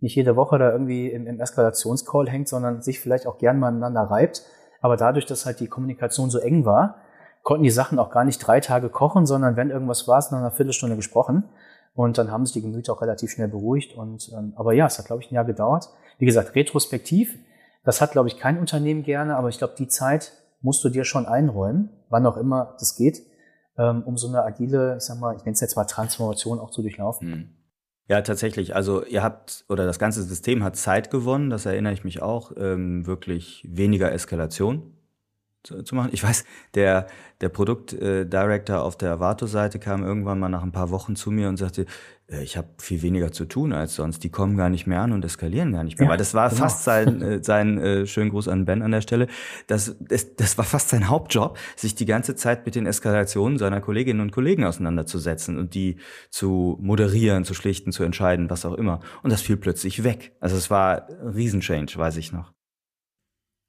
[0.00, 3.68] nicht jede Woche da irgendwie im, im Eskalationscall hängt, sondern sich vielleicht auch gern mal
[3.68, 4.42] aneinander reibt.
[4.84, 6.96] Aber dadurch, dass halt die Kommunikation so eng war,
[7.42, 10.40] konnten die Sachen auch gar nicht drei Tage kochen, sondern wenn irgendwas war, es nach
[10.40, 11.44] einer Viertelstunde gesprochen.
[11.94, 13.96] Und dann haben sich die Gemüter auch relativ schnell beruhigt.
[13.96, 15.88] Und ähm, aber ja, es hat, glaube ich, ein Jahr gedauert.
[16.18, 17.34] Wie gesagt, retrospektiv,
[17.82, 21.06] das hat, glaube ich, kein Unternehmen gerne, aber ich glaube, die Zeit musst du dir
[21.06, 23.22] schon einräumen, wann auch immer das geht,
[23.78, 26.68] ähm, um so eine agile, ich sag mal, ich nenne es jetzt mal Transformation auch
[26.68, 27.32] zu durchlaufen.
[27.32, 27.48] Hm.
[28.08, 28.74] Ja, tatsächlich.
[28.76, 32.52] Also ihr habt, oder das ganze System hat Zeit gewonnen, das erinnere ich mich auch,
[32.56, 34.92] ähm, wirklich weniger Eskalation
[35.64, 36.10] zu, zu machen.
[36.12, 37.08] Ich weiß, der,
[37.40, 41.48] der Produktdirector äh, auf der Avato-Seite kam irgendwann mal nach ein paar Wochen zu mir
[41.48, 41.86] und sagte,
[42.28, 44.22] äh, ich habe viel weniger zu tun als sonst.
[44.24, 46.06] Die kommen gar nicht mehr an und eskalieren gar nicht mehr.
[46.06, 46.60] Ja, Weil das war genau.
[46.60, 49.26] fast sein, äh, sein äh, schönen Gruß an Ben an der Stelle.
[49.66, 53.80] Das, das, das war fast sein Hauptjob, sich die ganze Zeit mit den Eskalationen seiner
[53.80, 55.96] Kolleginnen und Kollegen auseinanderzusetzen und die
[56.30, 59.00] zu moderieren, zu schlichten, zu entscheiden, was auch immer.
[59.22, 60.36] Und das fiel plötzlich weg.
[60.40, 62.52] Also es war ein Riesenchange, weiß ich noch.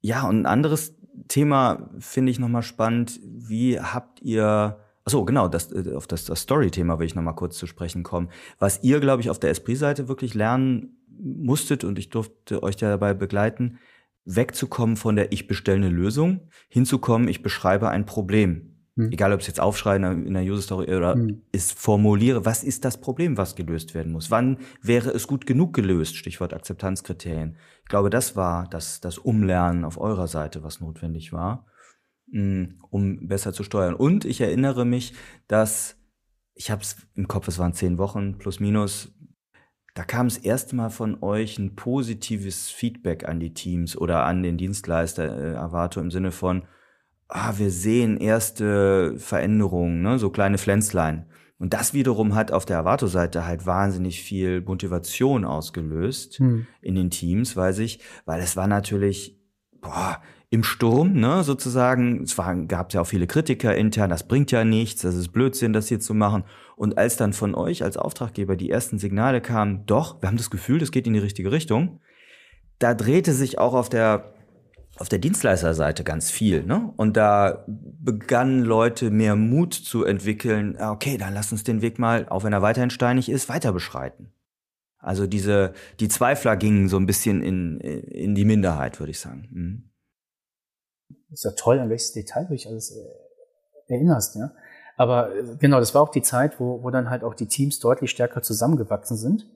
[0.02, 0.94] Ja, und ein anderes
[1.28, 3.20] Thema finde ich nochmal spannend.
[3.22, 7.56] Wie habt ihr, achso, genau, das, äh, auf das, das Story-Thema will ich nochmal kurz
[7.58, 8.28] zu sprechen kommen.
[8.58, 13.14] Was ihr, glaube ich, auf der Esprit-Seite wirklich lernen musstet und ich durfte euch dabei
[13.14, 13.78] begleiten,
[14.24, 18.76] wegzukommen von der Ich bestelle eine Lösung, hinzukommen, ich beschreibe ein Problem.
[18.96, 19.12] Hm.
[19.12, 21.42] Egal, ob es jetzt aufschreiben in der User Story oder hm.
[21.52, 24.30] ist formuliere, was ist das Problem, was gelöst werden muss?
[24.30, 26.16] Wann wäre es gut genug gelöst?
[26.16, 27.56] Stichwort Akzeptanzkriterien.
[27.86, 31.66] Ich glaube, das war das, das Umlernen auf eurer Seite, was notwendig war,
[32.32, 33.94] hm, um besser zu steuern.
[33.94, 35.14] Und ich erinnere mich,
[35.46, 35.96] dass
[36.56, 39.14] ich habe es im Kopf, es waren zehn Wochen plus minus.
[39.94, 44.42] Da kam es erste Mal von euch ein positives Feedback an die Teams oder an
[44.42, 46.64] den Dienstleister äh, Avato im Sinne von,
[47.28, 51.26] ah, wir sehen erste Veränderungen, ne, so kleine Pflänzlein.
[51.58, 56.66] Und das wiederum hat auf der Avato-Seite halt wahnsinnig viel Motivation ausgelöst hm.
[56.82, 59.38] in den Teams, weiß ich, weil es war natürlich,
[59.80, 64.64] boah, im Sturm, ne, sozusagen, es gab ja auch viele Kritiker intern, das bringt ja
[64.64, 66.44] nichts, das ist Blödsinn, das hier zu machen.
[66.76, 70.50] Und als dann von euch als Auftraggeber die ersten Signale kamen, doch, wir haben das
[70.50, 72.00] Gefühl, das geht in die richtige Richtung,
[72.78, 74.35] da drehte sich auch auf der
[74.98, 76.64] auf der Dienstleisterseite ganz viel.
[76.64, 76.92] Ne?
[76.96, 81.98] Und da begannen Leute mehr Mut zu entwickeln, ah, okay, dann lass uns den Weg
[81.98, 84.32] mal, auch wenn er weiterhin steinig ist, weiter beschreiten.
[84.98, 89.48] Also diese, die Zweifler gingen so ein bisschen in, in die Minderheit, würde ich sagen.
[89.50, 89.90] Mhm.
[91.30, 94.52] ist ja toll, an welches Detail du dich alles äh, erinnerst, ja.
[94.96, 97.78] Aber äh, genau, das war auch die Zeit, wo, wo dann halt auch die Teams
[97.78, 99.46] deutlich stärker zusammengewachsen sind.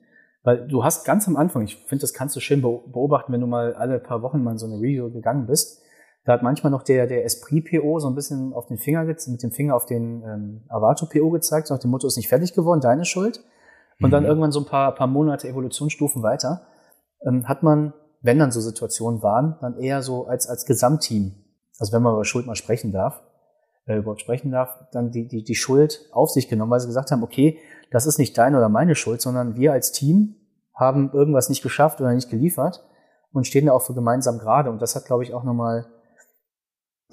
[0.43, 3.47] Weil du hast ganz am Anfang, ich finde, das kannst du schön beobachten, wenn du
[3.47, 5.81] mal alle paar Wochen mal in so eine Review gegangen bist.
[6.25, 9.51] Da hat manchmal noch der, der Esprit-PO so ein bisschen auf den Finger, mit dem
[9.51, 13.05] Finger auf den ähm, Avato-PO gezeigt, so nach dem Motto, ist nicht fertig geworden, deine
[13.05, 13.43] Schuld.
[13.99, 14.11] Und mhm.
[14.11, 16.67] dann irgendwann so ein paar, paar Monate Evolutionsstufen weiter,
[17.25, 21.33] ähm, hat man, wenn dann so Situationen waren, dann eher so als, als Gesamtteam,
[21.79, 23.21] also wenn man über Schuld mal sprechen darf,
[23.87, 27.11] äh, überhaupt sprechen darf, dann die, die, die Schuld auf sich genommen, weil sie gesagt
[27.11, 27.57] haben, okay,
[27.91, 30.35] das ist nicht deine oder meine Schuld, sondern wir als Team
[30.73, 32.83] haben irgendwas nicht geschafft oder nicht geliefert
[33.33, 34.71] und stehen da auch für gemeinsam gerade.
[34.71, 35.85] Und das hat, glaube ich, auch nochmal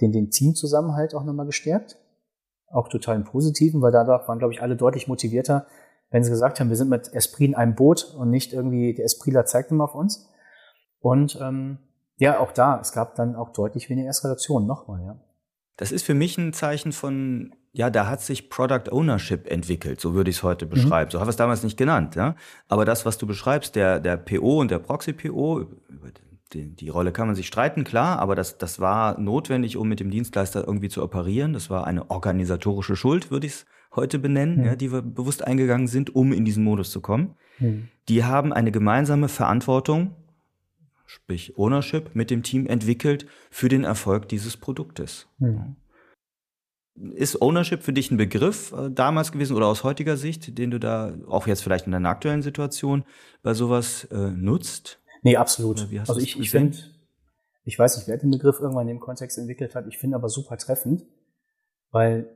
[0.00, 1.98] den, den Teamzusammenhalt auch nochmal gestärkt.
[2.70, 5.66] Auch total im Positiven, weil da waren, glaube ich, alle deutlich motivierter,
[6.10, 9.04] wenn sie gesagt haben, wir sind mit Esprit in einem Boot und nicht irgendwie, der
[9.04, 10.28] Espritler zeigt immer auf uns.
[11.00, 11.78] Und ähm,
[12.16, 15.20] ja, auch da, es gab dann auch deutlich weniger Eskalation, nochmal, ja.
[15.76, 20.14] Das ist für mich ein Zeichen von ja, da hat sich Product Ownership entwickelt, so
[20.14, 20.70] würde ich es heute mhm.
[20.70, 21.08] beschreiben.
[21.08, 21.12] Mhm.
[21.12, 22.34] So habe ich es damals nicht genannt, ja.
[22.68, 25.66] Aber das, was du beschreibst, der, der PO und der Proxy-PO,
[26.52, 30.00] die, die Rolle kann man sich streiten, klar, aber das, das war notwendig, um mit
[30.00, 31.52] dem Dienstleister irgendwie zu operieren.
[31.52, 34.64] Das war eine organisatorische Schuld, würde ich es heute benennen, mhm.
[34.64, 37.34] ja, die wir bewusst eingegangen sind, um in diesen Modus zu kommen.
[37.58, 37.88] Mhm.
[38.08, 40.14] Die haben eine gemeinsame Verantwortung,
[41.06, 45.26] sprich Ownership, mit dem Team entwickelt für den Erfolg dieses Produktes.
[45.38, 45.76] Mhm.
[47.14, 50.78] Ist Ownership für dich ein Begriff äh, damals gewesen oder aus heutiger Sicht, den du
[50.80, 53.04] da auch jetzt vielleicht in deiner aktuellen Situation
[53.42, 55.00] bei sowas äh, nutzt?
[55.22, 55.88] Nee, absolut.
[56.06, 56.76] Also ich, ich finde,
[57.64, 59.86] Ich weiß nicht, wer den Begriff irgendwann in dem Kontext entwickelt hat.
[59.86, 61.04] Ich finde aber super treffend,
[61.90, 62.34] weil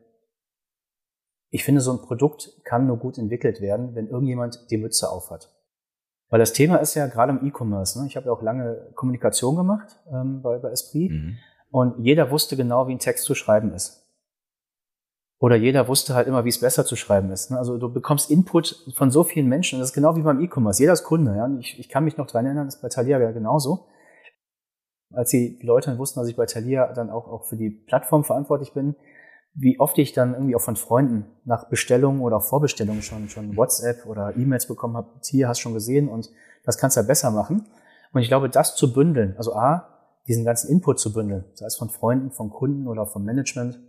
[1.48, 5.51] ich finde, so ein Produkt kann nur gut entwickelt werden, wenn irgendjemand die Mütze aufhat.
[6.29, 8.01] Weil das Thema ist ja gerade im E-Commerce.
[8.01, 8.07] Ne?
[8.07, 11.37] Ich habe ja auch lange Kommunikation gemacht ähm, bei, bei Esprit mhm.
[11.70, 14.02] und jeder wusste genau, wie ein Text zu schreiben ist.
[15.42, 17.50] Oder jeder wusste halt immer, wie es besser zu schreiben ist.
[17.50, 17.59] Ne?
[17.59, 20.81] Also du bekommst Input von so vielen Menschen das ist genau wie beim E-Commerce.
[20.81, 21.37] Jeder ist Kunde.
[21.37, 21.50] Ja?
[21.59, 23.88] Ich, ich kann mich noch dran erinnern, das ist bei Thalia ja genauso.
[25.12, 28.22] Als die Leute dann wussten, dass ich bei Thalia dann auch, auch für die Plattform
[28.22, 28.94] verantwortlich bin,
[29.55, 34.07] wie oft ich dann irgendwie auch von Freunden nach Bestellungen oder Vorbestellungen schon, schon WhatsApp
[34.07, 36.31] oder E-Mails bekommen habe, hier hast du schon gesehen und
[36.64, 37.66] das kannst du ja besser machen.
[38.12, 39.88] Und ich glaube, das zu bündeln, also A,
[40.28, 43.81] diesen ganzen Input zu bündeln, sei es von Freunden, von Kunden oder vom Management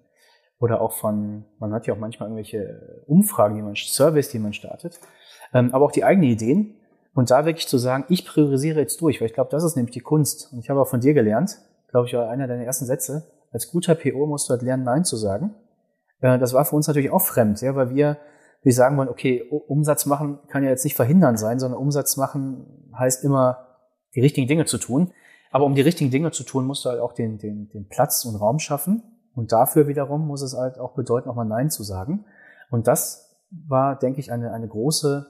[0.64, 4.54] oder auch von, man hat ja auch manchmal irgendwelche Umfragen, die man, Surveys, die man
[4.54, 4.98] startet,
[5.54, 6.76] ähm, aber auch die eigenen Ideen.
[7.14, 9.94] Und da wirklich zu sagen, ich priorisiere jetzt durch, weil ich glaube, das ist nämlich
[9.94, 10.54] die Kunst.
[10.54, 11.58] Und ich habe auch von dir gelernt,
[11.90, 15.04] glaube ich, war einer deiner ersten Sätze, als guter PO musst du halt lernen, Nein
[15.04, 15.54] zu sagen.
[16.22, 18.18] Äh, das war für uns natürlich auch fremd, ja, weil wir,
[18.62, 22.90] wir sagen wollen, okay, Umsatz machen kann ja jetzt nicht verhindern sein, sondern Umsatz machen
[22.98, 23.68] heißt immer,
[24.16, 25.12] die richtigen Dinge zu tun.
[25.52, 28.24] Aber um die richtigen Dinge zu tun, musst du halt auch den, den, den Platz
[28.24, 29.04] und Raum schaffen.
[29.36, 32.26] Und dafür wiederum muss es halt auch bedeuten, auch mal Nein zu sagen.
[32.70, 35.28] Und das war, denke ich, eine, eine große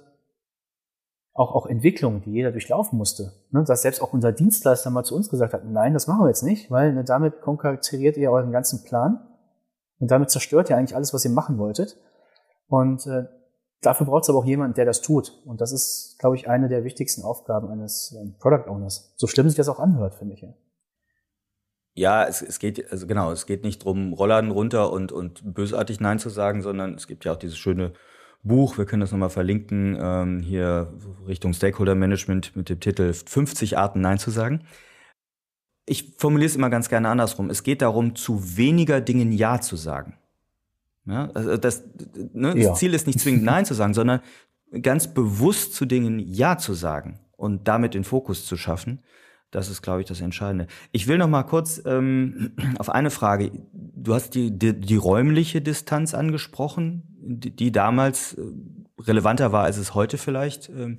[1.34, 3.34] auch, auch Entwicklung, die jeder durchlaufen musste.
[3.52, 6.28] Ne, dass selbst auch unser Dienstleister mal zu uns gesagt hat, nein, das machen wir
[6.28, 9.28] jetzt nicht, weil ne, damit konkurriert ihr euren ganzen Plan
[10.00, 11.98] und damit zerstört ihr eigentlich alles, was ihr machen wolltet.
[12.68, 13.26] Und äh,
[13.82, 15.42] dafür braucht es aber auch jemanden, der das tut.
[15.46, 19.14] Und das ist, glaube ich, eine der wichtigsten Aufgaben eines ähm, Product Owners.
[19.16, 20.42] So schlimm sich das auch anhört, finde ich.
[20.42, 20.50] Ja.
[21.96, 26.00] Ja, es, es geht, also genau, es geht nicht drum, Rollladen runter und, und bösartig
[26.00, 27.94] Nein zu sagen, sondern es gibt ja auch dieses schöne
[28.44, 30.92] Buch, wir können das nochmal verlinken, ähm, hier
[31.28, 34.62] Richtung Stakeholder Management mit dem Titel 50 Arten Nein zu sagen.
[35.86, 37.50] Ich formuliere es immer ganz gerne andersrum.
[37.50, 40.18] Es geht darum, zu weniger Dingen Ja zu sagen.
[41.06, 41.84] Ja, also das,
[42.34, 42.70] ne, ja.
[42.70, 44.22] das Ziel ist nicht zwingend Nein zu sagen, sondern
[44.82, 49.04] ganz bewusst zu Dingen Ja zu sagen und damit den Fokus zu schaffen.
[49.54, 50.66] Das ist, glaube ich, das Entscheidende.
[50.92, 53.52] Ich will noch mal kurz ähm, auf eine Frage.
[53.72, 58.42] Du hast die, die, die räumliche Distanz angesprochen, die, die damals äh,
[59.00, 60.98] relevanter war, als es heute vielleicht ähm,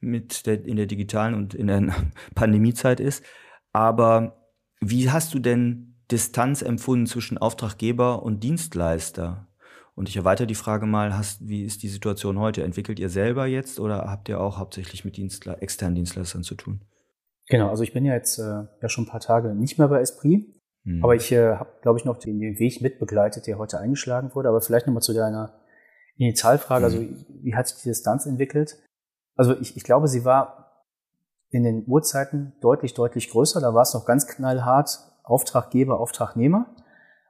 [0.00, 1.94] mit der, in der digitalen und in der
[2.34, 3.24] Pandemiezeit ist.
[3.72, 4.50] Aber
[4.82, 9.48] wie hast du denn Distanz empfunden zwischen Auftraggeber und Dienstleister?
[9.94, 12.64] Und ich erweitere die Frage mal, hast, wie ist die Situation heute?
[12.64, 16.82] Entwickelt ihr selber jetzt oder habt ihr auch hauptsächlich mit Dienstle externen Dienstleistern zu tun?
[17.48, 20.00] Genau, also ich bin ja jetzt äh, ja schon ein paar Tage nicht mehr bei
[20.00, 20.48] Esprit,
[20.84, 21.04] mhm.
[21.04, 24.48] aber ich äh, habe, glaube ich, noch den, den Weg mitbegleitet, der heute eingeschlagen wurde.
[24.48, 25.60] Aber vielleicht nochmal zu deiner
[26.16, 27.08] Initialfrage, also mhm.
[27.12, 28.76] also wie hat sich die Distanz entwickelt?
[29.36, 30.64] Also ich, ich glaube, sie war
[31.50, 33.60] in den Urzeiten deutlich, deutlich größer.
[33.60, 36.74] Da war es noch ganz knallhart Auftraggeber, Auftragnehmer.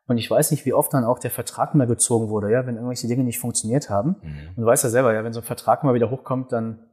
[0.06, 2.74] Und ich weiß nicht, wie oft dann auch der Vertrag mal gezogen wurde, ja, wenn
[2.74, 4.16] irgendwelche Dinge nicht funktioniert haben.
[4.22, 4.48] Mhm.
[4.50, 6.86] Und du weißt ja selber, ja, wenn so ein Vertrag mal wieder hochkommt, dann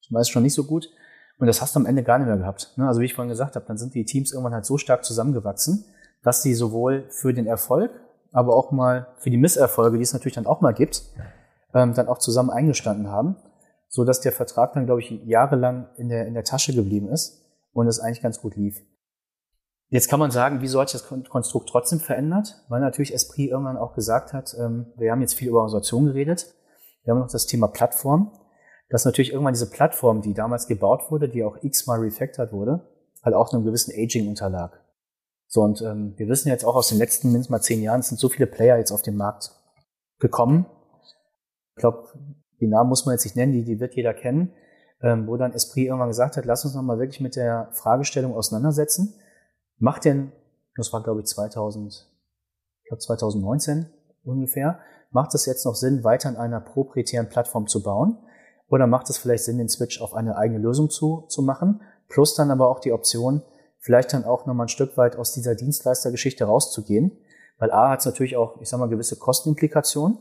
[0.00, 0.88] ist meist schon nicht so gut.
[1.38, 2.72] Und das hast du am Ende gar nicht mehr gehabt.
[2.76, 2.86] Ne?
[2.86, 5.84] Also wie ich vorhin gesagt habe, dann sind die Teams irgendwann halt so stark zusammengewachsen,
[6.22, 7.90] dass sie sowohl für den Erfolg,
[8.32, 11.02] aber auch mal für die Misserfolge, die es natürlich dann auch mal gibt,
[11.74, 13.36] ähm, dann auch zusammen eingestanden haben,
[13.88, 17.44] so dass der Vertrag dann, glaube ich, jahrelang in der, in der Tasche geblieben ist
[17.72, 18.80] und es eigentlich ganz gut lief.
[19.88, 22.64] Jetzt kann man sagen, wieso hat sich das Konstrukt trotzdem verändert?
[22.68, 26.54] Weil natürlich Esprit irgendwann auch gesagt hat, ähm, wir haben jetzt viel über Organisation geredet,
[27.04, 28.32] wir haben noch das Thema Plattform
[28.88, 32.86] dass natürlich irgendwann diese Plattform, die damals gebaut wurde, die auch x-mal refactored wurde,
[33.22, 34.80] halt auch einem gewissen Aging unterlag.
[35.48, 38.08] So, und ähm, wir wissen jetzt auch aus den letzten mindestens mal zehn Jahren, es
[38.08, 39.52] sind so viele Player jetzt auf den Markt
[40.18, 40.66] gekommen.
[41.76, 42.08] Ich glaube,
[42.60, 44.52] die Namen muss man jetzt nicht nennen, die, die wird jeder kennen,
[45.02, 49.14] ähm, wo dann Esprit irgendwann gesagt hat, lass uns nochmal wirklich mit der Fragestellung auseinandersetzen.
[49.78, 50.32] Macht denn,
[50.76, 52.08] das war glaube ich 2000,
[52.82, 53.86] ich glaube 2019
[54.24, 58.18] ungefähr, macht es jetzt noch Sinn, weiter an einer proprietären Plattform zu bauen?
[58.68, 61.80] Oder macht es vielleicht Sinn, den Switch auf eine eigene Lösung zu, zu machen?
[62.08, 63.42] Plus dann aber auch die Option,
[63.78, 67.16] vielleicht dann auch nochmal ein Stück weit aus dieser Dienstleistergeschichte rauszugehen.
[67.58, 70.18] Weil A hat es natürlich auch, ich sag mal, gewisse Kostenimplikationen.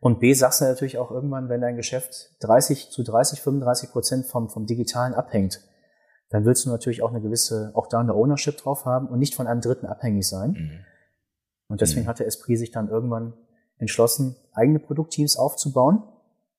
[0.00, 4.26] Und B sagst du natürlich auch irgendwann, wenn dein Geschäft 30 zu 30, 35 Prozent
[4.26, 5.60] vom, vom Digitalen abhängt,
[6.30, 9.34] dann willst du natürlich auch eine gewisse, auch da eine Ownership drauf haben und nicht
[9.34, 10.52] von einem Dritten abhängig sein.
[10.52, 10.84] Mhm.
[11.68, 12.08] Und deswegen mhm.
[12.08, 13.34] hatte Esprit sich dann irgendwann
[13.76, 16.02] entschlossen, eigene Produktteams aufzubauen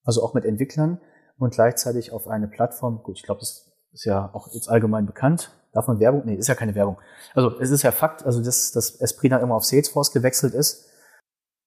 [0.04, 1.00] also auch mit Entwicklern
[1.38, 5.52] und gleichzeitig auf eine Plattform, gut, ich glaube, das ist ja auch jetzt allgemein bekannt,
[5.74, 6.24] Darf man Werbung?
[6.26, 6.98] Nee, ist ja keine Werbung.
[7.34, 10.90] Also es ist ja Fakt, also dass, dass Esprit dann immer auf Salesforce gewechselt ist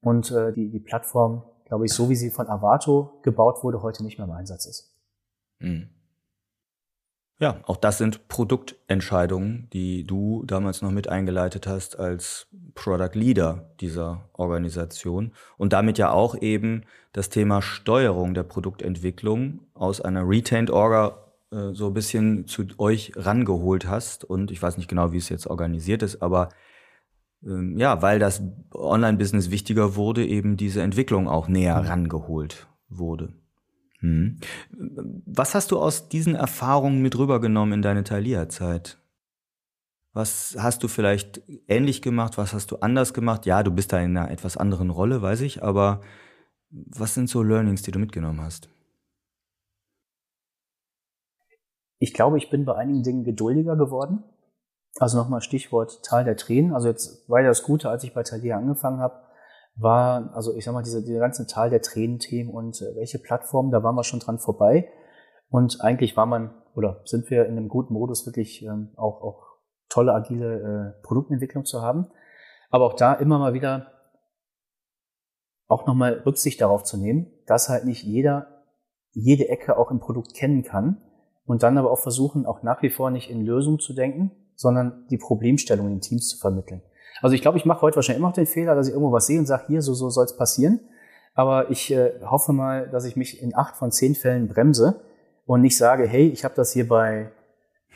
[0.03, 4.05] und äh, die, die Plattform, glaube ich, so wie sie von Avato gebaut wurde, heute
[4.05, 4.95] nicht mehr im Einsatz ist.
[5.61, 5.89] Mhm.
[7.41, 13.71] Ja, auch das sind Produktentscheidungen, die du damals noch mit eingeleitet hast als Product Leader
[13.81, 20.71] dieser Organisation und damit ja auch eben das Thema Steuerung der Produktentwicklung aus einer Retained
[20.71, 25.19] Orga äh, so ein bisschen zu euch rangeholt hast und ich weiß nicht genau, wie
[25.19, 26.51] es jetzt organisiert ist, aber
[27.45, 31.89] ähm, ja, weil das Online-Business wichtiger wurde, eben diese Entwicklung auch näher mhm.
[31.89, 33.35] rangeholt wurde.
[34.05, 34.37] Hm.
[35.25, 38.99] Was hast du aus diesen Erfahrungen mit rübergenommen in deine Thalia-Zeit?
[40.13, 42.37] Was hast du vielleicht ähnlich gemacht?
[42.37, 43.47] Was hast du anders gemacht?
[43.47, 46.03] Ja, du bist da in einer etwas anderen Rolle, weiß ich, aber
[46.71, 48.69] was sind so Learnings, die du mitgenommen hast?
[51.99, 54.23] Ich glaube, ich bin bei einigen Dingen geduldiger geworden.
[54.99, 56.75] Also nochmal Stichwort Tal der Tränen.
[56.75, 59.25] Also jetzt war ja das Gute, als ich bei Thalia angefangen habe,
[59.77, 63.71] war, also ich sag mal, diese, diese ganzen Tal der Tränen-Themen und äh, welche Plattformen,
[63.71, 64.89] da waren wir schon dran vorbei.
[65.51, 69.43] Und eigentlich war man, oder sind wir in einem guten Modus, wirklich ähm, auch, auch
[69.89, 72.11] tolle, agile äh, Produktentwicklung zu haben.
[72.71, 73.93] Aber auch da immer mal wieder
[75.67, 78.55] auch nochmal Rücksicht darauf zu nehmen, dass halt nicht jeder
[79.15, 81.01] jede Ecke auch im Produkt kennen kann
[81.47, 85.07] und dann aber auch versuchen, auch nach wie vor nicht in Lösungen zu denken, sondern
[85.09, 86.83] die Problemstellung in Teams zu vermitteln.
[87.21, 89.27] Also ich glaube, ich mache heute wahrscheinlich immer noch den Fehler, dass ich irgendwo was
[89.27, 90.81] sehe und sage, hier, so, so soll es passieren.
[91.35, 95.01] Aber ich äh, hoffe mal, dass ich mich in acht von zehn Fällen bremse
[95.47, 97.31] und nicht sage, hey, ich habe das hier bei,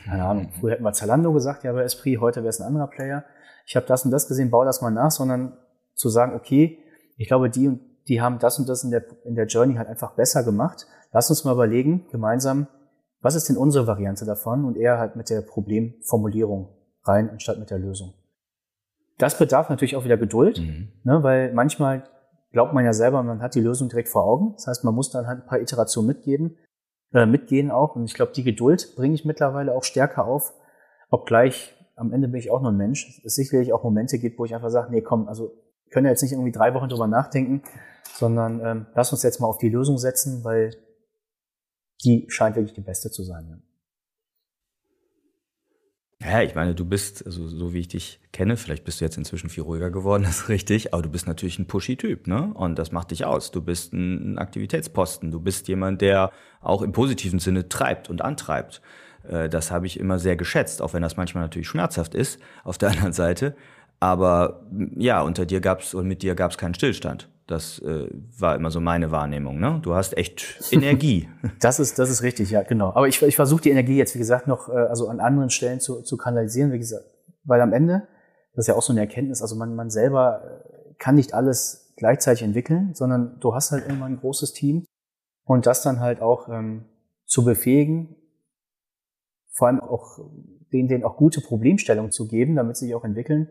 [0.05, 2.87] keine Ahnung, früher hätten wir Zalando gesagt, ja, bei Esprit, heute wäre es ein anderer
[2.87, 3.23] Player.
[3.65, 5.57] Ich habe das und das gesehen, baue das mal nach, sondern
[5.95, 6.79] zu sagen, okay,
[7.17, 9.87] ich glaube, die und die haben das und das in der, in der Journey halt
[9.87, 10.87] einfach besser gemacht.
[11.11, 12.67] Lass uns mal überlegen, gemeinsam,
[13.21, 16.69] was ist denn unsere Variante davon und eher halt mit der Problemformulierung
[17.03, 18.13] rein, anstatt mit der Lösung.
[19.19, 20.93] Das bedarf natürlich auch wieder Geduld, mhm.
[21.03, 22.03] ne, weil manchmal
[22.51, 24.53] glaubt man ja selber, man hat die Lösung direkt vor Augen.
[24.53, 26.57] Das heißt, man muss dann halt ein paar Iterationen mitgeben,
[27.13, 27.95] äh, mitgehen auch.
[27.95, 30.53] Und ich glaube, die Geduld bringe ich mittlerweile auch stärker auf,
[31.11, 33.21] obgleich am Ende bin ich auch nur ein Mensch.
[33.25, 35.51] Es sicherlich auch Momente gibt, wo ich einfach sage, nee, komm, also
[35.91, 37.61] können ja jetzt nicht irgendwie drei Wochen drüber nachdenken,
[38.13, 40.71] sondern ähm, lass uns jetzt mal auf die Lösung setzen, weil
[42.05, 43.63] die scheint wirklich die beste zu sein.
[46.21, 46.41] Ja.
[46.41, 49.49] Ich meine, du bist, also so wie ich dich kenne, vielleicht bist du jetzt inzwischen
[49.49, 52.51] viel ruhiger geworden, das ist richtig, aber du bist natürlich ein pushy-Typ, ne?
[52.53, 53.51] Und das macht dich aus.
[53.51, 55.31] Du bist ein Aktivitätsposten.
[55.31, 58.81] Du bist jemand, der auch im positiven Sinne treibt und antreibt.
[59.27, 62.77] Äh, das habe ich immer sehr geschätzt, auch wenn das manchmal natürlich schmerzhaft ist auf
[62.77, 63.55] der anderen Seite.
[64.01, 64.65] Aber
[64.95, 67.29] ja, unter dir gab's und mit dir gab's keinen Stillstand.
[67.49, 69.59] Das äh, war immer so meine Wahrnehmung.
[69.59, 69.79] Ne?
[69.81, 71.27] Du hast echt Energie.
[71.59, 72.89] das ist das ist richtig, ja genau.
[72.89, 75.79] Aber ich, ich versuche die Energie jetzt wie gesagt noch äh, also an anderen Stellen
[75.79, 77.05] zu, zu kanalisieren, wie gesagt,
[77.43, 78.07] weil am Ende
[78.53, 79.41] das ist ja auch so eine Erkenntnis.
[79.41, 84.05] Also man man selber äh, kann nicht alles gleichzeitig entwickeln, sondern du hast halt immer
[84.05, 84.85] ein großes Team
[85.43, 86.85] und das dann halt auch ähm,
[87.25, 88.15] zu befähigen,
[89.53, 90.19] vor allem auch
[90.71, 93.49] denen, denen auch gute Problemstellungen zu geben, damit sie sich auch entwickeln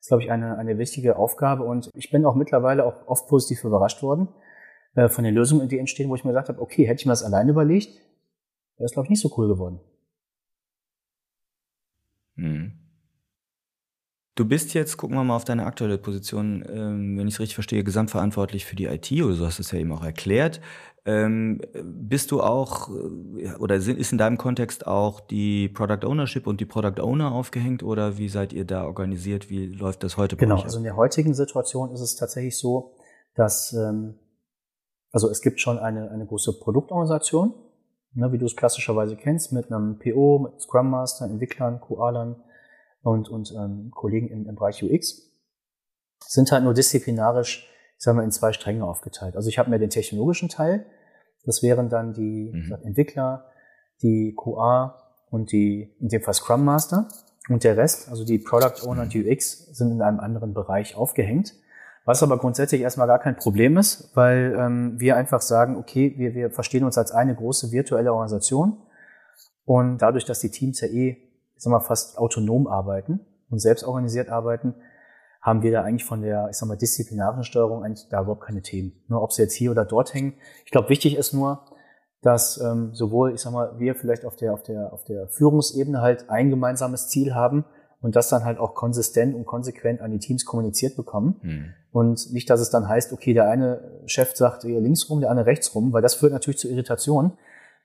[0.00, 1.64] ist, glaube ich, eine, eine wichtige Aufgabe.
[1.64, 4.28] Und ich bin auch mittlerweile auch oft positiv überrascht worden
[4.94, 7.12] äh, von den Lösungen, die entstehen, wo ich mir gesagt habe, okay, hätte ich mir
[7.12, 7.94] das alleine überlegt,
[8.76, 9.80] wäre es, glaube ich, nicht so cool geworden.
[12.36, 12.77] Hm.
[14.38, 17.56] Du bist jetzt, gucken wir mal auf deine aktuelle Position, ähm, wenn ich es richtig
[17.56, 20.60] verstehe, gesamtverantwortlich für die IT, oder so hast du es ja eben auch erklärt.
[21.04, 26.60] Ähm, bist du auch, äh, oder ist in deinem Kontext auch die Product Ownership und
[26.60, 29.50] die Product Owner aufgehängt oder wie seid ihr da organisiert?
[29.50, 30.36] Wie läuft das heute?
[30.36, 32.94] Genau, also in der heutigen Situation ist es tatsächlich so,
[33.34, 34.20] dass, ähm,
[35.10, 37.54] also es gibt schon eine, eine große Produktorganisation,
[38.14, 42.36] ne, wie du es klassischerweise kennst, mit einem PO, mit Scrum Master, Entwicklern, QA-Lern
[43.02, 45.30] und, und ähm, Kollegen im, im Bereich UX.
[46.26, 49.36] Sind halt nur disziplinarisch, ich sag mal, in zwei Stränge aufgeteilt.
[49.36, 50.86] Also ich habe mir den technologischen Teil,
[51.44, 52.76] das wären dann die mhm.
[52.84, 53.46] Entwickler,
[54.02, 57.08] die QA und die, in dem Fall Scrum Master.
[57.48, 61.54] Und der Rest, also die Product Owner und UX, sind in einem anderen Bereich aufgehängt.
[62.04, 66.34] Was aber grundsätzlich erstmal gar kein Problem ist, weil ähm, wir einfach sagen, okay, wir,
[66.34, 68.78] wir verstehen uns als eine große virtuelle Organisation.
[69.64, 71.27] Und dadurch, dass die Teams ja eh,
[71.58, 74.74] ich sag mal, fast autonom arbeiten und selbst organisiert arbeiten,
[75.40, 78.62] haben wir da eigentlich von der, ich sag mal, disziplinarischen Steuerung eigentlich da überhaupt keine
[78.62, 78.92] Themen.
[79.08, 80.34] Nur ob sie jetzt hier oder dort hängen.
[80.64, 81.64] Ich glaube, wichtig ist nur,
[82.22, 86.00] dass ähm, sowohl, ich sag mal, wir vielleicht auf der, auf der, auf der Führungsebene
[86.00, 87.64] halt ein gemeinsames Ziel haben
[88.00, 91.40] und das dann halt auch konsistent und konsequent an die Teams kommuniziert bekommen.
[91.42, 91.74] Mhm.
[91.90, 95.30] Und nicht, dass es dann heißt, okay, der eine Chef sagt eher links rum, der
[95.30, 97.32] andere rechts rum, weil das führt natürlich zu Irritation,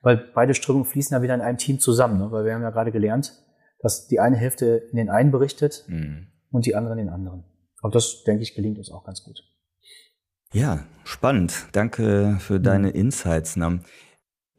[0.02, 2.30] weil beide Strömungen fließen ja wieder in einem Team zusammen, ne?
[2.30, 3.43] weil wir haben ja gerade gelernt,
[3.84, 7.44] dass die eine Hälfte in den einen berichtet mhm und die anderen den anderen.
[7.82, 9.42] Aber das, denke ich, gelingt uns auch ganz gut.
[10.52, 11.66] Ja, spannend.
[11.72, 13.80] Danke für deine Insights, Nam.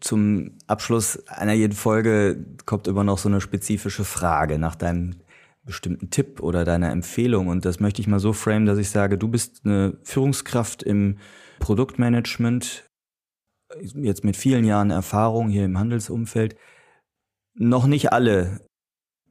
[0.02, 5.16] zum Abschluss einer jeden Folge kommt immer noch so eine spezifische Frage nach deinem
[5.64, 7.48] bestimmten Tipp oder deiner Empfehlung.
[7.48, 11.18] Und das möchte ich mal so framen, dass ich sage, du bist eine Führungskraft im
[11.60, 12.84] Produktmanagement,
[13.96, 16.58] jetzt mit vielen Jahren Erfahrung hier im Handelsumfeld.
[17.56, 18.60] Noch nicht alle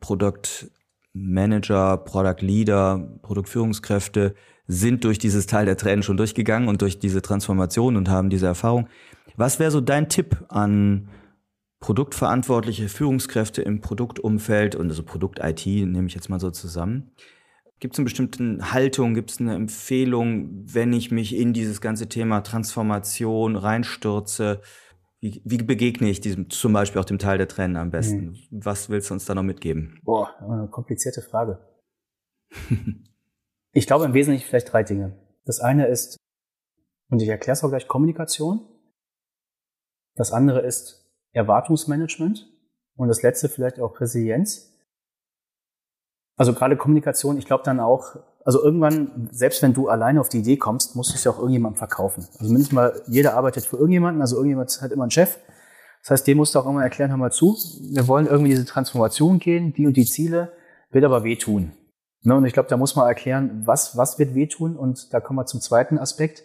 [0.05, 4.35] Produktmanager, Product Leader, Produktführungskräfte
[4.67, 8.47] sind durch dieses Teil der Tränen schon durchgegangen und durch diese Transformation und haben diese
[8.47, 8.89] Erfahrung.
[9.37, 11.09] Was wäre so dein Tipp an
[11.81, 17.13] produktverantwortliche Führungskräfte im Produktumfeld und also Produkt-IT nehme ich jetzt mal so zusammen?
[17.81, 22.11] Gibt es eine bestimmte Haltung, gibt es eine Empfehlung, wenn ich mich in dieses ganze
[22.11, 24.61] Thema Transformation reinstürze?
[25.25, 28.37] Wie, wie begegne ich diesem, zum Beispiel auch dem Teil der Tränen am besten?
[28.51, 28.63] Mhm.
[28.63, 29.99] Was willst du uns da noch mitgeben?
[30.03, 31.67] Boah, eine komplizierte Frage.
[33.73, 35.17] ich glaube im Wesentlichen vielleicht drei Dinge.
[35.47, 36.19] Das eine ist,
[37.09, 38.69] und ich erkläre es auch gleich, Kommunikation.
[40.15, 42.47] Das andere ist Erwartungsmanagement.
[42.95, 44.79] Und das letzte vielleicht auch Resilienz.
[46.37, 50.39] Also gerade Kommunikation, ich glaube dann auch, also irgendwann, selbst wenn du alleine auf die
[50.39, 52.27] Idee kommst, musst du es ja auch irgendjemandem verkaufen.
[52.39, 55.39] Also mindestens mal, jeder arbeitet für irgendjemanden, also irgendjemand hat immer einen Chef.
[56.03, 58.67] Das heißt, dem musst du auch immer erklären, hör mal zu, wir wollen irgendwie diese
[58.67, 60.53] Transformation gehen, die und die Ziele,
[60.91, 61.73] wird aber wehtun.
[62.23, 62.35] Ne?
[62.35, 64.77] Und ich glaube, da muss man erklären, was, was wird wehtun.
[64.77, 66.43] Und da kommen wir zum zweiten Aspekt.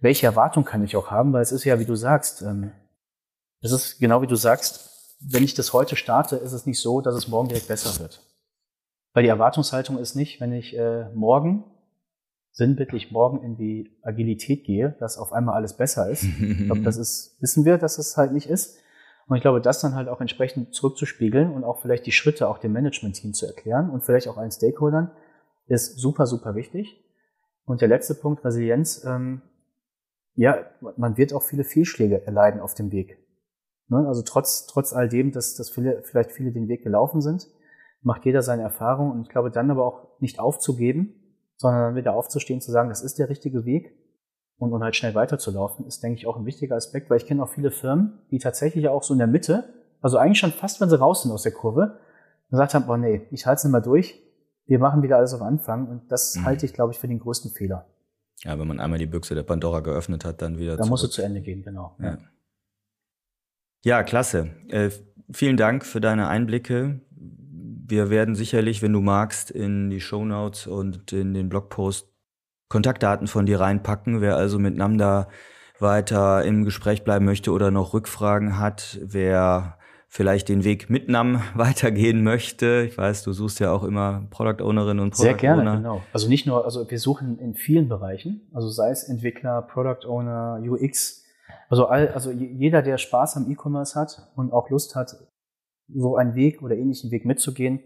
[0.00, 1.32] Welche Erwartung kann ich auch haben?
[1.32, 2.72] Weil es ist ja, wie du sagst, ähm,
[3.60, 7.00] es ist genau wie du sagst, wenn ich das heute starte, ist es nicht so,
[7.00, 8.20] dass es morgen direkt besser wird.
[9.12, 11.64] Weil die Erwartungshaltung ist nicht, wenn ich äh, morgen,
[12.52, 16.24] sinnbildlich morgen in die Agilität gehe, dass auf einmal alles besser ist.
[16.24, 18.78] ich glaube, das ist, wissen wir, dass es halt nicht ist.
[19.28, 22.58] Und ich glaube, das dann halt auch entsprechend zurückzuspiegeln und auch vielleicht die Schritte auch
[22.58, 25.10] dem Management-Team zu erklären und vielleicht auch allen Stakeholdern,
[25.66, 27.04] ist super, super wichtig.
[27.64, 29.42] Und der letzte Punkt, Resilienz, ähm,
[30.34, 30.64] ja,
[30.96, 33.18] man wird auch viele Fehlschläge erleiden auf dem Weg.
[33.88, 34.06] Ne?
[34.06, 37.48] Also trotz, trotz all dem, dass, dass viele, vielleicht viele den Weg gelaufen sind,
[38.02, 41.14] macht jeder seine Erfahrung und ich glaube dann aber auch nicht aufzugeben,
[41.56, 43.96] sondern dann wieder aufzustehen, zu sagen, das ist der richtige Weg
[44.58, 47.42] und, und halt schnell weiterzulaufen, ist, denke ich, auch ein wichtiger Aspekt, weil ich kenne
[47.42, 49.64] auch viele Firmen, die tatsächlich auch so in der Mitte,
[50.00, 51.98] also eigentlich schon fast, wenn sie raus sind aus der Kurve,
[52.50, 54.22] gesagt haben, oh nee, ich halte es nicht mal durch,
[54.66, 56.44] wir machen wieder alles auf Anfang und das mhm.
[56.44, 57.86] halte ich, glaube ich, für den größten Fehler.
[58.44, 60.76] Ja, wenn man einmal die Büchse der Pandora geöffnet hat, dann wieder.
[60.76, 61.96] Da muss es zu Ende gehen, genau.
[61.98, 62.18] Ja.
[63.84, 64.50] Ja, klasse.
[64.68, 64.90] Äh,
[65.30, 67.00] vielen Dank für deine Einblicke.
[67.88, 72.06] Wir werden sicherlich, wenn du magst, in die Show Notes und in den Blogpost
[72.68, 74.20] Kontaktdaten von dir reinpacken.
[74.20, 75.28] Wer also mit Namda
[75.78, 81.40] weiter im Gespräch bleiben möchte oder noch Rückfragen hat, wer vielleicht den Weg mit NAM
[81.54, 82.84] weitergehen möchte.
[82.86, 85.76] Ich weiß, du suchst ja auch immer Product Ownerinnen und Product Sehr gerne, Owner.
[85.76, 86.02] genau.
[86.12, 90.60] Also nicht nur, also wir suchen in vielen Bereichen, also sei es Entwickler, Product Owner,
[90.62, 91.24] UX,
[91.70, 95.16] also, all, also jeder, der Spaß am E-Commerce hat und auch Lust hat,
[95.88, 97.80] so einen Weg oder ähnlichen Weg mitzugehen,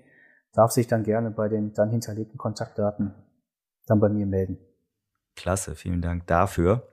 [0.52, 3.14] darf sich dann gerne bei den dann hinterlegten Kontaktdaten
[3.86, 4.58] dann bei mir melden.
[5.34, 6.88] Klasse, vielen Dank dafür.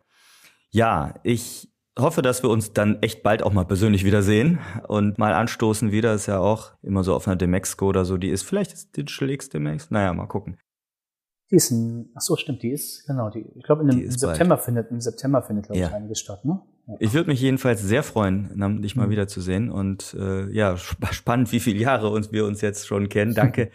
[0.71, 5.33] Ja, ich hoffe, dass wir uns dann echt bald auch mal persönlich wiedersehen und mal
[5.33, 6.13] anstoßen wieder.
[6.13, 8.17] Ist ja auch immer so auf einer Demexco oder so.
[8.17, 9.91] Die ist vielleicht ist Digital X demnächst.
[9.91, 10.57] Naja, mal gucken.
[11.51, 14.65] Die ist ein, ach so, stimmt, die ist, genau, die, ich glaube, im September bald.
[14.65, 15.87] findet, im September findet, glaube ja.
[15.87, 16.61] ich, einiges statt, ne?
[16.99, 19.11] Ich würde mich jedenfalls sehr freuen, dich mal mhm.
[19.11, 20.77] wiederzusehen und äh, ja,
[21.11, 23.33] spannend, wie viele Jahre uns wir uns jetzt schon kennen.
[23.35, 23.71] Danke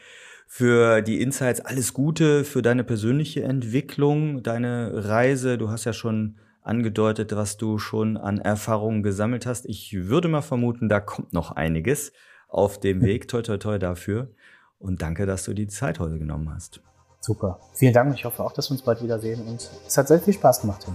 [0.47, 1.61] für die Insights.
[1.61, 5.59] Alles Gute für deine persönliche Entwicklung, deine Reise.
[5.59, 9.67] Du hast ja schon angedeutet, was du schon an Erfahrungen gesammelt hast.
[9.67, 12.13] Ich würde mal vermuten, da kommt noch einiges
[12.49, 13.29] auf dem Weg.
[13.29, 14.31] Toi, toi, toi dafür.
[14.79, 16.81] Und danke, dass du die Zeit heute genommen hast.
[17.21, 17.59] Super.
[17.75, 18.15] Vielen Dank.
[18.15, 19.47] Ich hoffe auch, dass wir uns bald wiedersehen.
[19.47, 20.83] Und es hat sehr viel Spaß gemacht.
[20.85, 20.95] Tim.